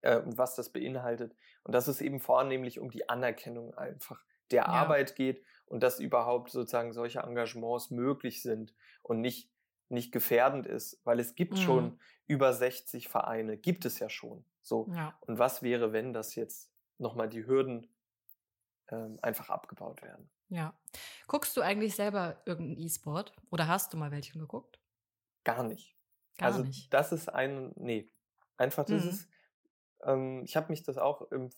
äh, 0.00 0.16
und 0.18 0.36
was 0.36 0.56
das 0.56 0.70
beinhaltet. 0.70 1.36
Und 1.62 1.74
dass 1.74 1.86
es 1.86 2.00
eben 2.00 2.18
vornehmlich 2.18 2.80
um 2.80 2.90
die 2.90 3.08
Anerkennung 3.08 3.74
einfach 3.76 4.20
der 4.50 4.62
Ja. 4.62 4.66
Arbeit 4.68 5.14
geht 5.14 5.44
und 5.66 5.82
dass 5.82 6.00
überhaupt 6.00 6.50
sozusagen 6.50 6.92
solche 6.92 7.20
Engagements 7.20 7.90
möglich 7.90 8.42
sind 8.42 8.74
und 9.02 9.20
nicht, 9.20 9.50
nicht 9.88 10.12
gefährdend 10.12 10.66
ist, 10.66 11.00
weil 11.04 11.20
es 11.20 11.34
gibt 11.34 11.58
Mhm. 11.58 11.62
schon 11.62 12.00
über 12.26 12.52
60 12.52 13.08
Vereine, 13.08 13.56
gibt 13.58 13.84
es 13.84 13.98
ja 13.98 14.10
schon. 14.10 14.44
So. 14.62 14.92
Ja. 14.94 15.18
Und 15.20 15.38
was 15.38 15.62
wäre, 15.62 15.92
wenn 15.92 16.12
das 16.12 16.34
jetzt 16.34 16.72
nochmal 16.98 17.28
die 17.28 17.46
Hürden 17.46 17.88
ähm, 18.90 19.18
einfach 19.22 19.50
abgebaut 19.50 20.02
werden? 20.02 20.30
Ja. 20.50 20.78
Guckst 21.26 21.56
du 21.56 21.60
eigentlich 21.62 21.94
selber 21.94 22.42
irgendeinen 22.46 22.86
E-Sport 22.86 23.34
oder 23.50 23.68
hast 23.68 23.92
du 23.92 23.96
mal 23.96 24.10
welchen 24.10 24.38
geguckt? 24.40 24.80
Gar 25.44 25.62
nicht. 25.64 25.96
Gar 26.38 26.48
also 26.48 26.62
nicht. 26.62 26.90
das 26.90 27.12
ist 27.12 27.28
ein, 27.28 27.72
nee, 27.76 28.12
einfach 28.56 28.84
das 28.84 29.04
Mhm. 29.04 29.08
ist, 29.08 29.28
ähm, 30.04 30.42
ich 30.44 30.56
habe 30.56 30.68
mich 30.70 30.82
das 30.82 30.98
auch 30.98 31.22
im, 31.32 31.50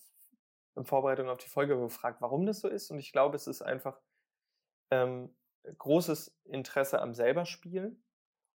in 0.75 0.85
Vorbereitung 0.85 1.29
auf 1.29 1.37
die 1.39 1.49
Folge 1.49 1.77
gefragt, 1.79 2.21
warum 2.21 2.45
das 2.45 2.61
so 2.61 2.67
ist 2.67 2.91
und 2.91 2.99
ich 2.99 3.11
glaube, 3.11 3.35
es 3.35 3.47
ist 3.47 3.61
einfach 3.61 4.01
ähm, 4.91 5.35
großes 5.77 6.39
Interesse 6.45 7.01
am 7.01 7.13
selber 7.13 7.45
Spielen 7.45 8.03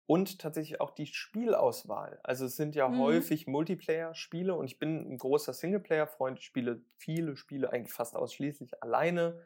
und 0.06 0.40
tatsächlich 0.40 0.82
auch 0.82 0.92
die 0.92 1.06
Spielauswahl. 1.08 2.20
Also 2.24 2.46
es 2.46 2.56
sind 2.58 2.76
ja 2.76 2.96
Mhm. 2.96 2.98
häufig 2.98 3.48
Multiplayer-Spiele 3.48 4.54
und 4.56 4.66
ich 4.66 4.80
bin 4.80 5.12
ein 5.14 5.18
großer 5.18 5.54
Singleplayer-Freund, 5.54 6.40
ich 6.40 6.46
spiele 6.46 6.82
viele 6.98 7.38
Spiele 7.38 7.72
eigentlich 7.72 7.94
fast 7.94 8.16
ausschließlich 8.16 8.84
alleine. 8.84 9.42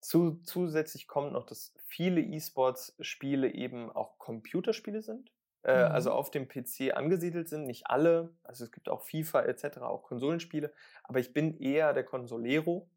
Zu, 0.00 0.40
zusätzlich 0.42 1.08
kommt 1.08 1.32
noch, 1.32 1.44
dass 1.46 1.74
viele 1.86 2.20
E-Sports-Spiele 2.20 3.52
eben 3.54 3.90
auch 3.90 4.18
Computerspiele 4.18 5.00
sind, 5.02 5.32
äh, 5.62 5.72
also 5.72 6.10
Mhm. 6.10 6.12
auf 6.12 6.30
dem 6.30 6.46
PC 6.46 6.92
angesiedelt 6.92 7.48
sind. 7.48 7.64
Nicht 7.66 7.86
alle, 7.88 8.36
also 8.42 8.64
es 8.64 8.72
gibt 8.72 8.88
auch 8.90 9.02
FIFA 9.02 9.42
etc., 9.44 9.88
auch 9.88 10.02
Konsolenspiele, 10.02 10.72
aber 11.04 11.20
ich 11.20 11.32
bin 11.32 11.58
eher 11.58 11.94
der 11.94 12.04
Consolero. 12.04 12.90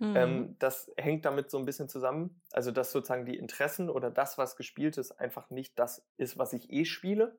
Mhm. 0.00 0.42
Ähm, 0.42 0.56
das 0.58 0.90
hängt 0.96 1.24
damit 1.24 1.50
so 1.50 1.58
ein 1.58 1.64
bisschen 1.66 1.88
zusammen, 1.88 2.42
also 2.52 2.70
dass 2.72 2.92
sozusagen 2.92 3.26
die 3.26 3.36
Interessen 3.36 3.90
oder 3.90 4.10
das, 4.10 4.38
was 4.38 4.56
gespielt 4.56 4.96
ist, 4.98 5.12
einfach 5.12 5.50
nicht 5.50 5.78
das 5.78 6.08
ist, 6.16 6.38
was 6.38 6.52
ich 6.54 6.70
eh 6.72 6.84
spiele, 6.86 7.38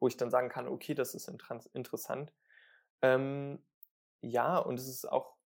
wo 0.00 0.08
ich 0.08 0.16
dann 0.16 0.30
sagen 0.30 0.48
kann, 0.48 0.68
okay, 0.68 0.94
das 0.94 1.14
ist 1.14 1.28
interessant. 1.74 2.32
Ähm, 3.02 3.64
ja, 4.22 4.58
und 4.58 4.78
es 4.80 4.88
ist 4.88 5.06
auch, 5.10 5.36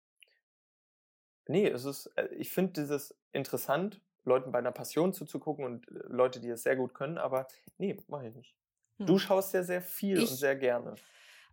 nee, 1.48 1.66
es 1.68 1.84
ist, 1.84 2.06
äh, 2.16 2.26
ich 2.34 2.50
finde 2.50 2.72
dieses 2.82 3.18
interessant, 3.32 4.02
Leuten 4.24 4.52
bei 4.52 4.58
einer 4.58 4.72
Passion 4.72 5.12
zuzugucken 5.12 5.64
und 5.64 5.88
äh, 5.88 5.94
Leute, 6.08 6.40
die 6.40 6.48
es 6.50 6.62
sehr 6.62 6.76
gut 6.76 6.94
können, 6.94 7.18
aber 7.18 7.46
nee, 7.78 7.96
mache 8.08 8.28
ich 8.28 8.34
nicht. 8.34 8.56
Du 9.06 9.18
Hm. 9.18 9.18
schaust 9.18 9.54
ja 9.54 9.62
sehr 9.62 9.82
viel 9.82 10.22
und 10.24 10.36
Ich- 10.36 10.38
sehr 10.38 10.56
gerne. 10.56 11.00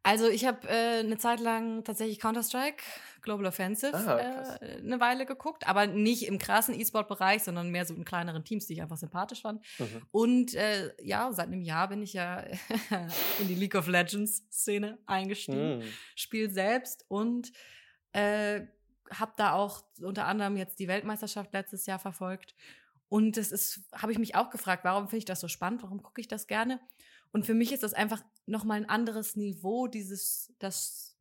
Also 0.07 0.29
ich 0.29 0.45
habe 0.45 0.65
äh, 0.69 0.99
eine 0.99 1.17
Zeit 1.17 1.41
lang 1.41 1.83
tatsächlich 1.83 2.19
Counter-Strike, 2.19 2.81
Global 3.21 3.47
Offensive, 3.47 3.93
Ah, 3.93 4.55
äh, 4.61 4.77
eine 4.77 5.01
Weile 5.01 5.25
geguckt, 5.25 5.67
aber 5.67 5.85
nicht 5.85 6.25
im 6.27 6.39
krassen 6.39 6.79
E-Sport-Bereich, 6.79 7.43
sondern 7.43 7.71
mehr 7.71 7.85
so 7.85 7.93
in 7.93 8.05
kleineren 8.05 8.45
Teams, 8.45 8.67
die 8.67 8.73
ich 8.73 8.81
einfach 8.81 8.95
sympathisch 8.95 9.41
fand. 9.41 9.61
Mhm. 9.77 10.01
Und 10.11 10.53
äh, 10.53 10.93
ja, 11.03 11.29
seit 11.33 11.47
einem 11.47 11.61
Jahr 11.61 11.89
bin 11.89 12.01
ich 12.01 12.13
ja 12.13 12.37
in 13.39 13.49
die 13.49 13.55
League 13.55 13.75
of 13.75 13.87
Legends-Szene 13.87 14.97
eingestiegen. 15.07 15.79
Mhm. 15.79 15.83
Spiel 16.15 16.51
selbst 16.51 17.03
und 17.09 17.51
äh, 18.13 18.61
habe 19.11 19.33
da 19.35 19.53
auch 19.53 19.83
unter 20.01 20.25
anderem 20.25 20.55
jetzt 20.55 20.79
die 20.79 20.87
Weltmeisterschaft 20.87 21.51
letztes 21.51 21.85
Jahr 21.85 21.99
verfolgt. 21.99 22.55
Und 23.09 23.35
das 23.35 23.51
ist, 23.51 23.81
habe 23.93 24.13
ich 24.13 24.19
mich 24.19 24.35
auch 24.35 24.51
gefragt, 24.51 24.85
warum 24.85 25.07
finde 25.07 25.17
ich 25.17 25.25
das 25.25 25.41
so 25.41 25.49
spannend? 25.49 25.83
Warum 25.83 26.01
gucke 26.01 26.21
ich 26.21 26.29
das 26.29 26.47
gerne? 26.47 26.79
Und 27.37 27.45
für 27.45 27.53
mich 27.53 27.71
ist 27.71 27.83
das 27.83 27.93
einfach 27.93 28.23
nochmal 28.47 28.77
ein 28.77 28.89
anderes 28.89 29.35
Niveau, 29.35 29.85
dieses, 29.85 30.51
das 30.57 31.19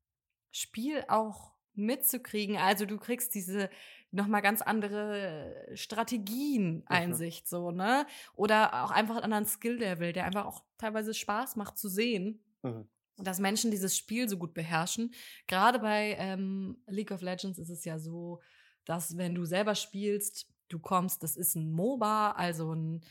Spiel 0.51 1.05
auch 1.09 1.53
mitzukriegen. 1.75 2.57
Also 2.57 2.87
du 2.87 2.97
kriegst 2.97 3.35
diese 3.35 3.69
nochmal 4.13 4.41
ganz 4.41 4.63
andere 4.63 5.73
Strategien, 5.75 6.85
Einsicht, 6.87 7.47
so, 7.47 7.71
ne? 7.71 8.07
Oder 8.35 8.83
auch 8.83 8.91
einfach 8.93 9.17
einen 9.17 9.25
anderen 9.25 9.45
Skill-Level, 9.45 10.15
der 10.15 10.25
einfach 10.25 10.47
auch 10.47 10.65
teilweise 10.79 11.13
Spaß 11.13 11.57
macht 11.57 11.77
zu 11.77 11.91
sehen 11.91 12.43
Mhm. 12.63 12.89
dass 13.19 13.39
Menschen 13.39 13.71
dieses 13.71 13.95
Spiel 13.95 14.27
so 14.27 14.39
gut 14.39 14.55
beherrschen. 14.55 15.13
Gerade 15.47 15.81
bei 15.81 16.17
ähm, 16.19 16.79
League 16.87 17.11
of 17.11 17.21
Legends 17.21 17.59
ist 17.59 17.69
es 17.69 17.85
ja 17.85 17.99
so, 17.99 18.41
dass 18.87 19.19
wenn 19.19 19.35
du 19.35 19.45
selber 19.45 19.75
spielst, 19.75 20.49
du 20.69 20.79
kommst, 20.79 21.23
das 21.23 21.37
ist 21.37 21.57
ein 21.57 21.71
MOBA, 21.71 22.31
also 22.33 22.73
ein 22.73 23.03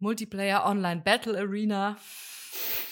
Multiplayer 0.00 0.66
Online 0.66 1.02
Battle 1.02 1.38
Arena 1.38 1.96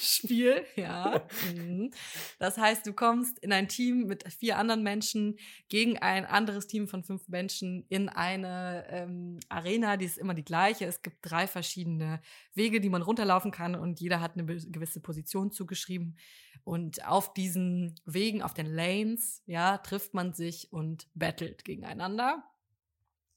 Spiel, 0.00 0.64
ja. 0.76 1.26
Mhm. 1.52 1.90
Das 2.38 2.56
heißt, 2.56 2.86
du 2.86 2.92
kommst 2.92 3.38
in 3.40 3.52
ein 3.52 3.68
Team 3.68 4.06
mit 4.06 4.24
vier 4.32 4.56
anderen 4.56 4.82
Menschen 4.82 5.38
gegen 5.68 5.98
ein 5.98 6.24
anderes 6.24 6.66
Team 6.66 6.86
von 6.86 7.02
fünf 7.02 7.28
Menschen 7.28 7.84
in 7.88 8.08
eine 8.08 8.86
ähm, 8.88 9.40
Arena, 9.48 9.96
die 9.96 10.06
ist 10.06 10.18
immer 10.18 10.34
die 10.34 10.44
gleiche. 10.44 10.86
Es 10.86 11.02
gibt 11.02 11.18
drei 11.22 11.46
verschiedene 11.46 12.20
Wege, 12.54 12.80
die 12.80 12.90
man 12.90 13.02
runterlaufen 13.02 13.50
kann 13.50 13.74
und 13.74 14.00
jeder 14.00 14.20
hat 14.20 14.34
eine 14.34 14.44
gewisse 14.44 15.00
Position 15.00 15.50
zugeschrieben. 15.50 16.16
Und 16.64 17.06
auf 17.06 17.32
diesen 17.34 17.94
Wegen, 18.04 18.42
auf 18.42 18.54
den 18.54 18.66
Lanes, 18.66 19.42
ja, 19.46 19.78
trifft 19.78 20.14
man 20.14 20.34
sich 20.34 20.72
und 20.72 21.08
battelt 21.14 21.64
gegeneinander. 21.64 22.44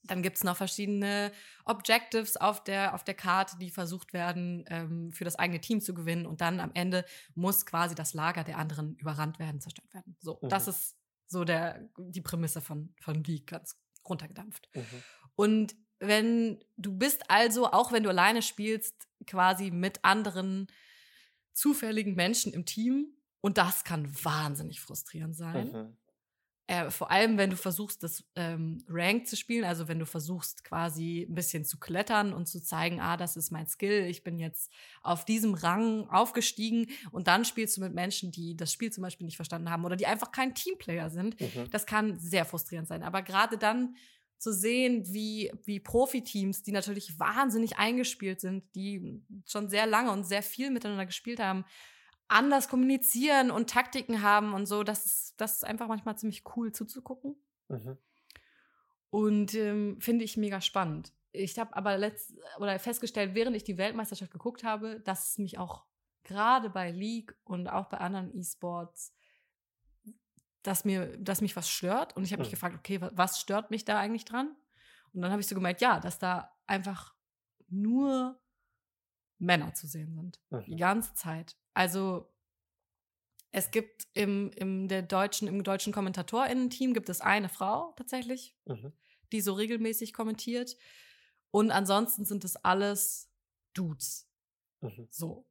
Dann 0.04 0.22
gibt's 0.22 0.42
noch 0.42 0.56
verschiedene 0.56 1.30
Objectives 1.64 2.36
auf 2.36 2.64
der, 2.64 2.94
auf 2.94 3.04
der 3.04 3.14
Karte, 3.14 3.56
die 3.58 3.70
versucht 3.70 4.12
werden, 4.12 4.64
ähm, 4.68 5.12
für 5.12 5.24
das 5.24 5.36
eigene 5.36 5.60
Team 5.60 5.80
zu 5.80 5.94
gewinnen. 5.94 6.26
Und 6.26 6.40
dann 6.40 6.58
am 6.60 6.72
Ende 6.74 7.04
muss 7.34 7.66
quasi 7.66 7.94
das 7.94 8.12
Lager 8.12 8.42
der 8.42 8.58
anderen 8.58 8.96
überrannt 8.96 9.38
werden, 9.38 9.60
zerstört 9.60 9.92
werden. 9.94 10.16
So, 10.20 10.38
Mhm. 10.42 10.48
das 10.48 10.66
ist 10.68 10.96
so 11.26 11.44
der, 11.44 11.88
die 11.98 12.20
Prämisse 12.20 12.60
von, 12.60 12.94
von 13.00 13.22
League, 13.24 13.46
ganz 13.46 13.76
runtergedampft. 14.08 14.68
Mhm. 14.74 15.02
Und 15.36 15.76
wenn 16.00 16.58
du 16.76 16.98
bist 16.98 17.30
also, 17.30 17.70
auch 17.70 17.92
wenn 17.92 18.02
du 18.02 18.08
alleine 18.08 18.42
spielst, 18.42 19.08
quasi 19.26 19.70
mit 19.70 20.04
anderen 20.04 20.66
zufälligen 21.52 22.14
Menschen 22.14 22.52
im 22.52 22.64
Team. 22.66 23.14
Und 23.40 23.58
das 23.58 23.84
kann 23.84 24.08
wahnsinnig 24.24 24.80
frustrierend 24.80 25.36
sein. 25.36 25.72
Mhm. 25.72 25.96
Äh, 26.68 26.90
vor 26.90 27.10
allem, 27.10 27.38
wenn 27.38 27.50
du 27.50 27.56
versuchst, 27.56 28.02
das 28.02 28.24
ähm, 28.36 28.78
Rank 28.88 29.26
zu 29.26 29.36
spielen, 29.36 29.64
also 29.64 29.88
wenn 29.88 29.98
du 29.98 30.06
versuchst, 30.06 30.62
quasi 30.62 31.26
ein 31.28 31.34
bisschen 31.34 31.64
zu 31.64 31.78
klettern 31.78 32.32
und 32.32 32.46
zu 32.46 32.62
zeigen, 32.62 33.00
ah, 33.00 33.16
das 33.16 33.36
ist 33.36 33.50
mein 33.50 33.66
Skill, 33.66 34.06
ich 34.06 34.22
bin 34.22 34.38
jetzt 34.38 34.72
auf 35.02 35.24
diesem 35.24 35.54
Rang 35.54 36.08
aufgestiegen 36.08 36.86
und 37.10 37.26
dann 37.26 37.44
spielst 37.44 37.76
du 37.76 37.80
mit 37.80 37.94
Menschen, 37.94 38.30
die 38.30 38.56
das 38.56 38.72
Spiel 38.72 38.92
zum 38.92 39.02
Beispiel 39.02 39.24
nicht 39.24 39.36
verstanden 39.36 39.70
haben 39.70 39.84
oder 39.84 39.96
die 39.96 40.06
einfach 40.06 40.30
kein 40.30 40.54
Teamplayer 40.54 41.10
sind. 41.10 41.40
Mhm. 41.40 41.68
Das 41.70 41.84
kann 41.84 42.18
sehr 42.20 42.44
frustrierend 42.44 42.86
sein. 42.86 43.02
Aber 43.02 43.22
gerade 43.22 43.58
dann 43.58 43.96
zu 44.38 44.52
sehen, 44.52 45.04
wie, 45.06 45.52
wie 45.64 45.78
Profiteams, 45.80 46.62
die 46.62 46.72
natürlich 46.72 47.18
wahnsinnig 47.18 47.76
eingespielt 47.76 48.40
sind, 48.40 48.64
die 48.74 49.20
schon 49.46 49.68
sehr 49.68 49.86
lange 49.86 50.10
und 50.10 50.24
sehr 50.24 50.42
viel 50.42 50.70
miteinander 50.70 51.06
gespielt 51.06 51.40
haben, 51.40 51.64
anders 52.32 52.68
kommunizieren 52.68 53.50
und 53.50 53.70
Taktiken 53.70 54.22
haben 54.22 54.54
und 54.54 54.66
so, 54.66 54.82
das 54.82 55.04
ist, 55.06 55.34
das 55.40 55.56
ist 55.56 55.64
einfach 55.64 55.88
manchmal 55.88 56.16
ziemlich 56.18 56.42
cool 56.56 56.72
zuzugucken. 56.72 57.36
Mhm. 57.68 57.98
Und 59.10 59.54
ähm, 59.54 60.00
finde 60.00 60.24
ich 60.24 60.36
mega 60.36 60.60
spannend. 60.60 61.12
Ich 61.32 61.58
habe 61.58 61.74
aber 61.76 61.96
letzt 61.98 62.34
oder 62.58 62.78
festgestellt, 62.78 63.34
während 63.34 63.56
ich 63.56 63.64
die 63.64 63.78
Weltmeisterschaft 63.78 64.30
geguckt 64.32 64.64
habe, 64.64 65.00
dass 65.00 65.30
es 65.30 65.38
mich 65.38 65.58
auch 65.58 65.84
gerade 66.24 66.70
bei 66.70 66.90
League 66.90 67.34
und 67.44 67.68
auch 67.68 67.86
bei 67.86 67.98
anderen 67.98 68.34
E-Sports, 68.34 69.14
dass 70.62 70.84
mir, 70.84 71.16
dass 71.18 71.40
mich 71.40 71.56
was 71.56 71.68
stört. 71.68 72.16
Und 72.16 72.24
ich 72.24 72.32
habe 72.32 72.40
mich 72.40 72.48
Mhm. 72.48 72.52
gefragt, 72.52 72.76
okay, 72.78 73.00
wa- 73.00 73.10
was 73.14 73.40
stört 73.40 73.70
mich 73.70 73.84
da 73.84 73.98
eigentlich 73.98 74.24
dran? 74.24 74.54
Und 75.12 75.22
dann 75.22 75.30
habe 75.30 75.40
ich 75.40 75.46
so 75.46 75.54
gemerkt, 75.54 75.80
ja, 75.80 76.00
dass 76.00 76.18
da 76.18 76.54
einfach 76.66 77.14
nur 77.68 78.40
Männer 79.38 79.74
zu 79.74 79.86
sehen 79.86 80.14
sind. 80.14 80.40
Die 80.66 80.74
Mhm. 80.74 80.78
ganze 80.78 81.14
Zeit. 81.14 81.56
Also 81.74 82.28
Es 83.50 83.70
gibt 83.70 84.06
im, 84.14 84.50
im, 84.56 84.88
der 84.88 85.02
deutschen, 85.02 85.46
im 85.46 85.62
deutschen 85.62 85.92
KommentatorInnen-Team 85.92 86.94
gibt 86.94 87.08
es 87.08 87.20
eine 87.20 87.48
Frau 87.48 87.92
tatsächlich, 87.96 88.56
Mhm. 88.64 88.92
die 89.30 89.40
so 89.42 89.52
regelmäßig 89.52 90.12
kommentiert. 90.14 90.76
Und 91.50 91.70
ansonsten 91.70 92.24
sind 92.24 92.44
es 92.44 92.56
alles 92.56 93.30
Dudes. 93.74 94.26
Mhm. 94.80 95.06
So. 95.10 95.46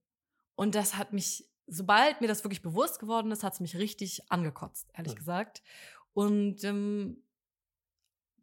Und 0.56 0.74
das 0.76 0.98
hat 0.98 1.14
mich, 1.14 1.48
sobald 1.68 2.22
mir 2.22 2.28
das 2.28 2.44
wirklich 2.44 2.64
bewusst 2.64 3.00
geworden 3.00 3.32
ist, 3.32 3.44
hat 3.44 3.54
es 3.54 3.60
mich 3.60 3.78
richtig 3.78 4.32
angekotzt, 4.32 4.90
ehrlich 4.94 5.14
Mhm. 5.14 5.18
gesagt. 5.20 5.62
Und 6.14 6.64
ähm, 6.64 7.24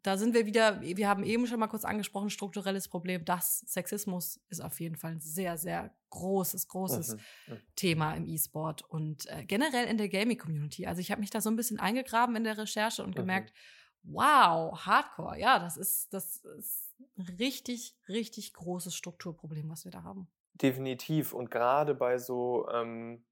da 0.01 0.17
sind 0.17 0.33
wir 0.33 0.45
wieder, 0.45 0.81
wir 0.81 1.09
haben 1.09 1.23
eben 1.23 1.45
schon 1.47 1.59
mal 1.59 1.67
kurz 1.67 1.83
angesprochen, 1.85 2.29
strukturelles 2.29 2.87
Problem. 2.87 3.25
Das 3.25 3.59
Sexismus 3.59 4.39
ist 4.49 4.61
auf 4.61 4.79
jeden 4.79 4.95
Fall 4.95 5.11
ein 5.11 5.19
sehr, 5.19 5.57
sehr 5.57 5.93
großes, 6.11 6.67
großes 6.69 7.15
Mhm. 7.15 7.53
Mhm. 7.53 7.57
Thema 7.75 8.13
im 8.15 8.27
E-Sport 8.27 8.83
und 8.83 9.25
äh, 9.27 9.43
generell 9.45 9.85
in 9.87 9.97
der 9.97 10.09
Gaming-Community. 10.09 10.85
Also 10.87 11.01
ich 11.01 11.11
habe 11.11 11.19
mich 11.21 11.29
da 11.29 11.41
so 11.41 11.49
ein 11.49 11.55
bisschen 11.55 11.79
eingegraben 11.79 12.35
in 12.35 12.43
der 12.45 12.57
Recherche 12.57 13.03
und 13.03 13.11
Mhm. 13.11 13.15
gemerkt, 13.15 13.53
wow, 14.03 14.73
Hardcore, 14.85 15.37
ja, 15.39 15.59
das 15.59 15.75
ist, 15.77 16.13
das 16.13 16.37
ist 16.57 16.93
ein 17.17 17.35
richtig, 17.37 17.95
richtig 18.07 18.53
großes 18.53 18.95
Strukturproblem, 18.95 19.69
was 19.69 19.83
wir 19.83 19.91
da 19.91 20.03
haben. 20.03 20.29
Definitiv. 20.53 21.33
Und 21.33 21.51
gerade 21.51 21.93
bei 21.95 22.17
so, 22.17 22.67
ähm, 22.69 23.23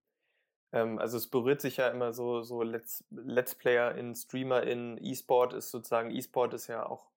ähm, 0.71 1.00
also 1.00 1.17
es 1.17 1.27
berührt 1.27 1.62
sich 1.62 1.77
ja 1.77 1.88
immer 1.89 2.13
so, 2.13 2.41
so 2.41 2.62
Let's, 2.63 3.03
Let's 3.09 3.55
Player 3.55 3.95
in 3.95 4.15
Streamer 4.15 4.63
in 4.63 4.97
E-Sport 5.03 5.53
ist 5.53 5.71
sozusagen, 5.71 6.12
E-Sport 6.12 6.53
ist 6.53 6.67
ja 6.67 6.86
auch 6.86 7.07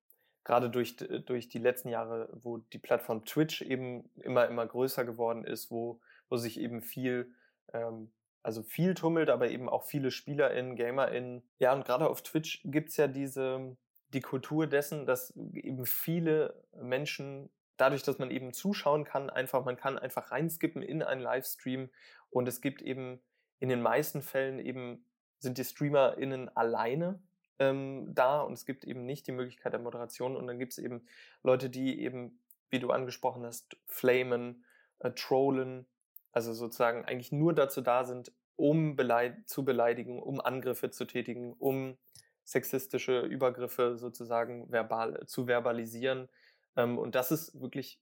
gerade 0.44 0.70
durch, 0.70 0.96
durch 0.96 1.48
die 1.48 1.58
letzten 1.58 1.88
Jahre, 1.88 2.28
wo 2.32 2.58
die 2.58 2.78
Plattform 2.78 3.24
Twitch 3.24 3.62
eben 3.62 4.08
immer, 4.16 4.48
immer 4.48 4.66
größer 4.66 5.04
geworden 5.04 5.44
ist, 5.44 5.70
wo, 5.70 6.00
wo 6.28 6.36
sich 6.36 6.58
eben 6.60 6.80
viel, 6.80 7.32
ähm, 7.72 8.10
also 8.42 8.62
viel 8.62 8.94
tummelt, 8.94 9.28
aber 9.28 9.50
eben 9.50 9.68
auch 9.68 9.84
viele 9.84 10.10
SpielerInnen, 10.10 10.76
GamerInnen. 10.76 11.42
Ja, 11.58 11.74
und 11.74 11.84
gerade 11.84 12.08
auf 12.08 12.22
Twitch 12.22 12.62
gibt's 12.64 12.96
ja 12.96 13.06
diese, 13.06 13.76
die 14.14 14.22
Kultur 14.22 14.66
dessen, 14.66 15.06
dass 15.06 15.36
eben 15.54 15.84
viele 15.86 16.54
Menschen 16.74 17.50
dadurch, 17.76 18.02
dass 18.02 18.18
man 18.18 18.30
eben 18.30 18.52
zuschauen 18.52 19.04
kann, 19.04 19.30
einfach, 19.30 19.64
man 19.64 19.76
kann 19.76 19.98
einfach 19.98 20.30
reinskippen 20.30 20.82
in 20.82 21.02
einen 21.02 21.20
Livestream 21.20 21.90
und 22.30 22.46
es 22.46 22.60
gibt 22.60 22.82
eben 22.82 23.20
in 23.60 23.68
den 23.68 23.82
meisten 23.82 24.22
Fällen 24.22 24.58
eben, 24.58 25.04
sind 25.38 25.56
die 25.58 25.64
StreamerInnen 25.64 26.54
alleine 26.56 27.20
ähm, 27.58 28.12
da 28.14 28.40
und 28.40 28.54
es 28.54 28.66
gibt 28.66 28.84
eben 28.84 29.06
nicht 29.06 29.26
die 29.26 29.32
Möglichkeit 29.32 29.72
der 29.72 29.80
Moderation 29.80 30.36
und 30.36 30.46
dann 30.46 30.58
gibt 30.58 30.72
es 30.72 30.78
eben 30.78 31.06
Leute, 31.42 31.70
die 31.70 32.00
eben, 32.00 32.40
wie 32.70 32.80
du 32.80 32.90
angesprochen 32.90 33.44
hast, 33.44 33.76
flamen, 33.86 34.64
äh, 34.98 35.12
trollen, 35.12 35.86
also 36.32 36.52
sozusagen 36.52 37.04
eigentlich 37.04 37.32
nur 37.32 37.54
dazu 37.54 37.80
da 37.80 38.04
sind, 38.04 38.32
um 38.56 38.96
beleid 38.96 39.48
zu 39.48 39.64
beleidigen, 39.64 40.22
um 40.22 40.40
Angriffe 40.40 40.90
zu 40.90 41.04
tätigen, 41.04 41.52
um 41.52 41.96
sexistische 42.44 43.20
Übergriffe 43.20 43.96
sozusagen 43.96 44.70
verbal 44.70 45.26
zu 45.26 45.46
verbalisieren. 45.46 46.28
Ähm, 46.76 46.98
und 46.98 47.14
das 47.14 47.30
ist 47.30 47.60
wirklich 47.60 48.00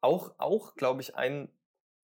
auch, 0.00 0.34
auch 0.38 0.74
glaube 0.74 1.00
ich, 1.00 1.16
ein 1.16 1.48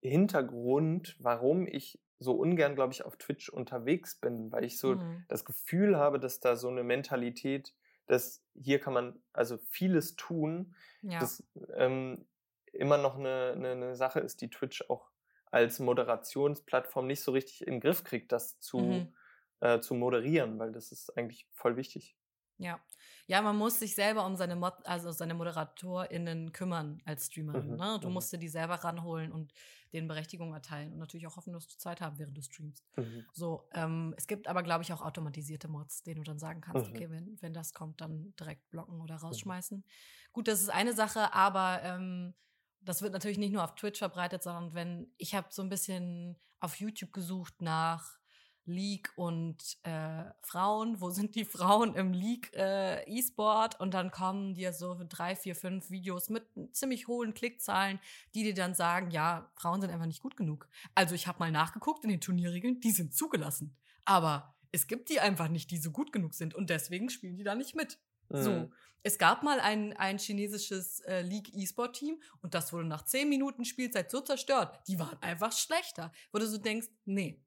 Hintergrund, 0.01 1.17
warum 1.19 1.67
ich 1.67 1.99
so 2.19 2.33
ungern, 2.35 2.75
glaube 2.75 2.93
ich, 2.93 3.05
auf 3.05 3.17
Twitch 3.17 3.49
unterwegs 3.51 4.17
bin, 4.21 4.51
weil 4.53 4.65
ich 4.65 4.79
so 4.79 4.99
Mhm. 4.99 5.27
das 5.29 5.45
Gefühl 5.45 5.97
habe, 5.97 6.19
dass 6.21 6.41
da 6.41 6.57
so 6.57 6.69
eine 6.69 6.85
Mentalität, 6.85 7.75
dass 8.07 8.45
hier 8.55 8.79
kann 8.81 8.95
man 8.95 9.23
also 9.33 9.59
vieles 9.59 10.17
tun, 10.17 10.75
Ja. 11.03 11.19
das 11.19 11.47
ähm, 11.75 12.27
immer 12.73 12.99
noch 12.99 13.17
eine, 13.19 13.53
eine, 13.55 13.71
eine 13.73 13.97
Sache 13.97 14.21
ist, 14.21 14.41
die 14.41 14.51
Twitch 14.51 14.85
auch 14.91 15.11
als 15.51 15.79
Moderationsplattform 15.81 17.07
nicht 17.07 17.23
so 17.23 17.33
richtig 17.33 17.67
in 17.67 17.75
den 17.75 17.81
Griff 17.81 18.05
kriegt, 18.05 18.33
das 18.33 18.59
zu, 18.61 19.07
Mhm. 19.07 19.17
äh, 19.61 19.81
zu 19.81 19.95
moderieren, 19.95 20.59
weil 20.59 20.73
das 20.73 20.93
ist 20.93 21.17
eigentlich 21.17 21.49
voll 21.53 21.77
wichtig. 21.77 22.17
Ja. 22.59 22.81
Ja, 23.29 23.43
man 23.43 23.57
muss 23.57 23.79
sich 23.81 23.95
selber 23.97 24.25
um 24.25 24.37
seine 24.37 24.55
Mod 24.57 24.75
also 24.85 25.11
seine 25.11 25.35
ModeratorInnen 25.35 26.53
kümmern 26.53 27.01
als 27.05 27.27
Streamerin. 27.27 27.71
Mhm, 27.71 27.77
Ne? 27.77 27.99
Du 28.01 28.09
mhm. 28.09 28.15
musst 28.15 28.33
dir 28.33 28.39
die 28.39 28.49
selber 28.49 28.77
ranholen 28.77 29.33
und 29.33 29.53
denen 29.93 30.07
Berechtigung 30.09 30.55
erteilen 30.55 30.93
und 30.93 30.99
natürlich 30.99 31.27
auch 31.27 31.37
hoffen, 31.37 31.53
dass 31.53 31.67
du 31.67 31.77
Zeit 31.77 32.01
haben, 32.01 32.19
während 32.19 32.37
du 32.37 32.43
streamst. 32.43 32.87
Mhm. 32.97 33.27
So, 33.33 33.69
ähm, 33.73 34.15
es 34.17 34.27
gibt 34.29 34.47
aber, 34.49 34.63
glaube 34.63 34.83
ich, 34.85 34.93
auch 34.93 35.03
automatisierte 35.03 35.69
Mods, 35.69 36.03
denen 36.05 36.17
du 36.17 36.23
dann 36.23 36.39
sagen 36.39 36.61
kannst, 36.61 36.87
Mhm. 36.87 36.89
okay, 36.89 37.11
wenn, 37.11 37.37
wenn 37.43 37.53
das 37.53 37.73
kommt, 37.73 38.01
dann 38.01 38.35
direkt 38.39 38.71
blocken 38.71 39.01
oder 39.01 39.17
rausschmeißen. 39.17 39.85
Gut, 40.33 40.49
das 40.49 40.61
ist 40.63 40.71
eine 40.71 40.95
Sache, 40.95 41.35
aber 41.35 41.83
ähm, 41.83 42.35
das 42.81 43.03
wird 43.03 43.13
natürlich 43.13 43.39
nicht 43.39 43.53
nur 43.53 43.65
auf 43.65 43.75
Twitch 43.75 43.99
verbreitet, 43.99 44.43
sondern 44.43 44.75
wenn, 44.75 45.13
ich 45.17 45.35
habe 45.35 45.49
so 45.51 45.63
ein 45.63 45.69
bisschen 45.69 46.39
auf 46.61 46.77
YouTube 46.77 47.13
gesucht 47.13 47.61
nach 47.61 48.19
League 48.67 49.11
und 49.17 49.57
äh, 49.83 50.25
Frauen, 50.43 51.01
wo 51.01 51.11
sind 51.11 51.35
die 51.35 51.45
Frauen 51.45 51.95
im 51.95 52.13
League 52.13 52.53
äh, 52.55 53.03
E-Sport 53.09 53.81
und 53.81 53.95
dann 53.95 54.11
kommen 54.11 54.55
dir 54.55 54.73
so 54.73 55.01
drei, 55.09 55.37
vier, 55.37 55.55
fünf 55.55 55.91
Videos 55.91 56.29
mit 56.29 56.47
ziemlich 56.73 57.09
hohen 57.09 57.35
Klickzahlen, 57.35 57.99
die 58.35 58.43
dir 58.43 58.55
dann 58.55 58.75
sagen, 58.75 59.11
ja, 59.11 59.51
Frauen 59.57 59.81
sind 59.81 59.91
einfach 59.91 60.07
nicht 60.07 60.23
gut 60.23 60.37
genug. 60.37 60.69
Also 60.95 61.15
ich 61.15 61.27
habe 61.27 61.39
mal 61.39 61.51
nachgeguckt 61.51 62.05
in 62.05 62.11
den 62.11 62.21
Turnierregeln, 62.21 62.81
die 62.81 62.91
sind 62.93 63.15
zugelassen, 63.15 63.77
aber 64.05 64.55
es 64.73 64.87
gibt 64.87 65.09
die 65.09 65.21
einfach 65.21 65.49
nicht, 65.49 65.71
die 65.71 65.79
so 65.79 65.91
gut 65.91 66.13
genug 66.13 66.35
sind 66.35 66.55
und 66.55 66.69
deswegen 66.71 67.09
spielen 67.11 67.37
die 67.37 67.45
da 67.45 67.55
nicht 67.55 67.75
mit. 67.75 67.99
So, 68.29 68.51
Mhm. 68.51 68.73
es 69.05 69.19
gab 69.19 69.45
mal 69.45 69.61
ein, 69.61 69.97
ein 69.97 70.19
chinesisches 70.19 70.99
äh, 71.01 71.23
League 71.23 71.55
E-Sport-Team 71.55 72.21
und 72.43 72.55
das 72.55 72.73
wurde 72.73 72.89
nach 72.89 73.05
10 73.05 73.29
Minuten 73.29 73.65
Spielzeit 73.65 74.11
so 74.11 74.21
zerstört. 74.21 74.81
Die 74.89 74.99
waren 74.99 75.17
einfach 75.23 75.53
schlechter. 75.53 76.13
Wo 76.33 76.39
du 76.41 76.47
so 76.49 76.59
denkst, 76.59 76.89
nee. 77.05 77.41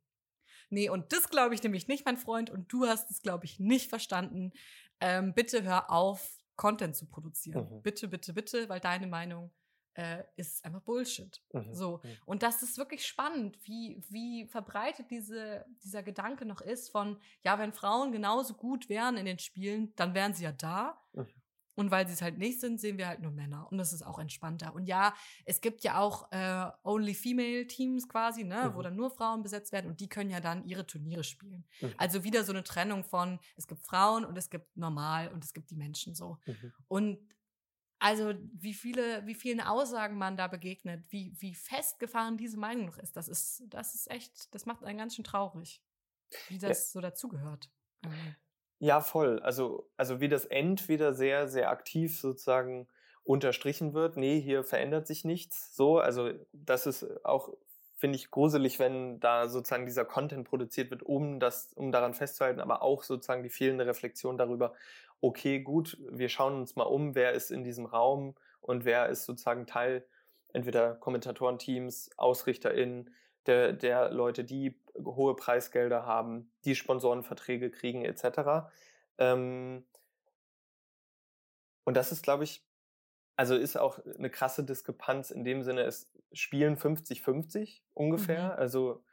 Nee, 0.70 0.90
und 0.90 1.12
das 1.14 1.30
glaube 1.30 1.56
ich 1.56 1.64
nämlich 1.64 1.88
nicht, 1.88 2.06
mein 2.06 2.18
Freund, 2.18 2.50
und 2.50 2.72
du 2.72 2.86
hast 2.86 3.10
es, 3.12 3.22
glaube 3.22 3.46
ich, 3.46 3.60
nicht 3.60 3.90
verstanden. 3.90 4.52
Ähm, 5.00 5.34
bitte 5.34 5.64
hör 5.64 5.92
auf, 5.92 6.38
Content 6.56 6.96
zu 6.96 7.06
produzieren. 7.06 7.74
Mhm. 7.74 7.82
Bitte, 7.82 8.08
bitte, 8.10 8.34
bitte, 8.34 8.68
weil 8.68 8.82
deine 8.82 9.08
Meinung 9.08 9.50
äh, 9.94 10.24
ist 10.36 10.64
einfach 10.66 10.82
Bullshit. 10.82 11.42
Mhm. 11.54 11.74
So. 11.74 12.02
Mhm. 12.04 12.18
Und 12.26 12.44
das 12.44 12.62
ist 12.64 12.78
wirklich 12.78 13.06
spannend, 13.06 13.58
wie, 13.64 14.04
wie 14.10 14.46
verbreitet 14.46 15.10
diese, 15.10 15.66
dieser 15.84 16.04
Gedanke 16.04 16.46
noch 16.46 16.62
ist 16.62 16.90
von, 16.90 17.18
ja, 17.44 17.58
wenn 17.60 17.72
Frauen 17.72 18.12
genauso 18.12 18.56
gut 18.56 18.90
wären 18.90 19.18
in 19.18 19.26
den 19.26 19.40
Spielen, 19.40 19.94
dann 19.96 20.14
wären 20.14 20.34
sie 20.34 20.44
ja 20.44 20.52
da. 20.52 21.02
Mhm. 21.14 21.28
Und 21.80 21.92
weil 21.92 22.06
sie 22.08 22.14
es 22.14 22.22
halt 22.22 22.38
nicht 22.38 22.60
sind, 22.60 22.78
sehen 22.82 22.98
wir 22.98 23.08
halt 23.08 23.22
nur 23.22 23.32
Männer. 23.32 23.72
Und 23.72 23.78
das 23.78 23.94
ist 23.94 24.02
auch 24.06 24.20
entspannter. 24.20 24.76
Und 24.76 24.86
ja, 24.86 25.14
es 25.46 25.62
gibt 25.62 25.82
ja 25.84 25.98
auch 25.98 26.30
äh, 26.34 26.70
Only 26.84 27.14
Female 27.14 27.68
Teams 27.68 28.10
quasi, 28.10 28.44
ne, 28.44 28.72
wo 28.74 28.80
Mhm. 28.80 28.84
dann 28.84 28.96
nur 28.98 29.10
Frauen 29.12 29.44
besetzt 29.44 29.72
werden 29.72 29.90
und 29.90 30.02
die 30.02 30.10
können 30.10 30.30
ja 30.30 30.42
dann 30.42 30.66
ihre 30.66 30.86
Turniere 30.86 31.24
spielen. 31.24 31.66
Mhm. 31.80 31.94
Also 31.98 32.26
wieder 32.26 32.44
so 32.44 32.52
eine 32.52 32.64
Trennung 32.66 33.06
von, 33.06 33.40
es 33.56 33.66
gibt 33.66 33.82
Frauen 33.86 34.26
und 34.26 34.38
es 34.38 34.50
gibt 34.50 34.76
normal 34.76 35.30
und 35.30 35.46
es 35.46 35.54
gibt 35.54 35.70
die 35.72 35.78
Menschen 35.78 36.16
so. 36.16 36.38
Mhm. 36.46 36.74
Und 36.90 37.20
also 38.00 38.34
wie 38.54 38.74
viele, 38.74 39.26
wie 39.26 39.36
vielen 39.36 39.62
Aussagen 39.62 40.18
man 40.18 40.38
da 40.38 40.48
begegnet, 40.48 41.06
wie, 41.10 41.34
wie 41.40 41.56
festgefahren 41.56 42.38
diese 42.38 42.58
Meinung 42.58 42.88
noch 42.88 42.98
ist, 42.98 43.16
das 43.16 43.28
ist, 43.30 43.64
das 43.68 43.96
ist 43.96 44.12
echt, 44.12 44.54
das 44.54 44.66
macht 44.66 44.84
einen 44.84 44.98
ganz 44.98 45.16
schön 45.16 45.26
traurig, 45.26 45.82
wie 46.50 46.58
Ja. 46.58 46.70
das 46.70 46.92
so 46.92 47.02
dazugehört. 47.02 47.70
Ja, 48.82 49.02
voll. 49.02 49.40
Also, 49.42 49.90
also 49.98 50.22
wie 50.22 50.30
das 50.30 50.46
entweder 50.46 51.14
sehr, 51.14 51.48
sehr 51.50 51.70
aktiv 51.70 52.18
sozusagen 52.20 52.88
unterstrichen 53.24 53.94
wird, 53.94 54.16
nee, 54.16 54.40
hier 54.40 54.64
verändert 54.64 55.06
sich 55.06 55.26
nichts. 55.26 55.76
So, 55.76 56.00
also 56.00 56.32
das 56.54 56.86
ist 56.88 57.26
auch, 57.26 57.50
finde 57.98 58.16
ich, 58.16 58.32
gruselig, 58.32 58.80
wenn 58.80 59.20
da 59.20 59.50
sozusagen 59.50 59.86
dieser 59.86 60.06
Content 60.06 60.48
produziert 60.48 60.92
wird, 60.92 61.04
um 61.04 61.40
das, 61.42 61.74
um 61.74 61.92
daran 61.92 62.14
festzuhalten, 62.14 62.62
aber 62.62 62.82
auch 62.82 63.04
sozusagen 63.04 63.44
die 63.44 63.50
fehlende 63.50 63.86
Reflexion 63.86 64.38
darüber, 64.38 64.74
okay, 65.20 65.60
gut, 65.60 65.98
wir 66.10 66.30
schauen 66.30 66.56
uns 66.56 66.78
mal 66.78 66.84
um, 66.84 67.16
wer 67.16 67.34
ist 67.34 67.52
in 67.52 67.66
diesem 67.66 67.86
Raum 67.86 68.36
und 68.62 68.86
wer 68.86 69.10
ist 69.10 69.26
sozusagen 69.26 69.68
Teil 69.68 70.06
entweder 70.54 70.96
Kommentatorenteams, 70.96 72.12
AusrichterInnen, 72.18 73.10
der, 73.46 73.74
der 73.74 74.12
Leute, 74.12 74.44
die 74.46 74.80
hohe 75.06 75.36
Preisgelder 75.36 76.06
haben, 76.06 76.52
die 76.66 76.76
Sponsorenverträge 76.76 77.72
kriegen, 77.72 78.04
etc. 78.06 78.70
Ähm, 79.18 79.86
und 81.84 81.98
das 81.98 82.12
ist, 82.12 82.24
glaube 82.24 82.44
ich, 82.44 82.66
also 83.36 83.56
ist 83.56 83.78
auch 83.78 84.00
eine 84.18 84.30
krasse 84.30 84.64
Diskrepanz 84.64 85.32
in 85.32 85.44
dem 85.44 85.64
Sinne, 85.64 85.84
es 85.84 86.12
spielen 86.34 86.78
50-50 86.78 87.82
ungefähr. 87.94 88.44
Mhm. 88.54 88.60
Also, 88.60 89.04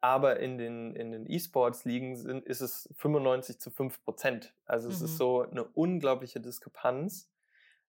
aber 0.00 0.40
in 0.40 0.58
den, 0.58 0.96
in 0.96 1.12
den 1.12 1.30
E-Sports-Ligen 1.30 2.16
sind, 2.16 2.44
ist 2.44 2.60
es 2.60 2.88
95 2.96 3.60
zu 3.60 3.70
5 3.70 4.02
Prozent. 4.02 4.54
Also 4.64 4.88
es 4.88 5.00
Mhm. 5.00 5.04
ist 5.06 5.16
so 5.18 5.42
eine 5.42 5.64
unglaubliche 5.64 6.40
Diskrepanz, 6.40 7.30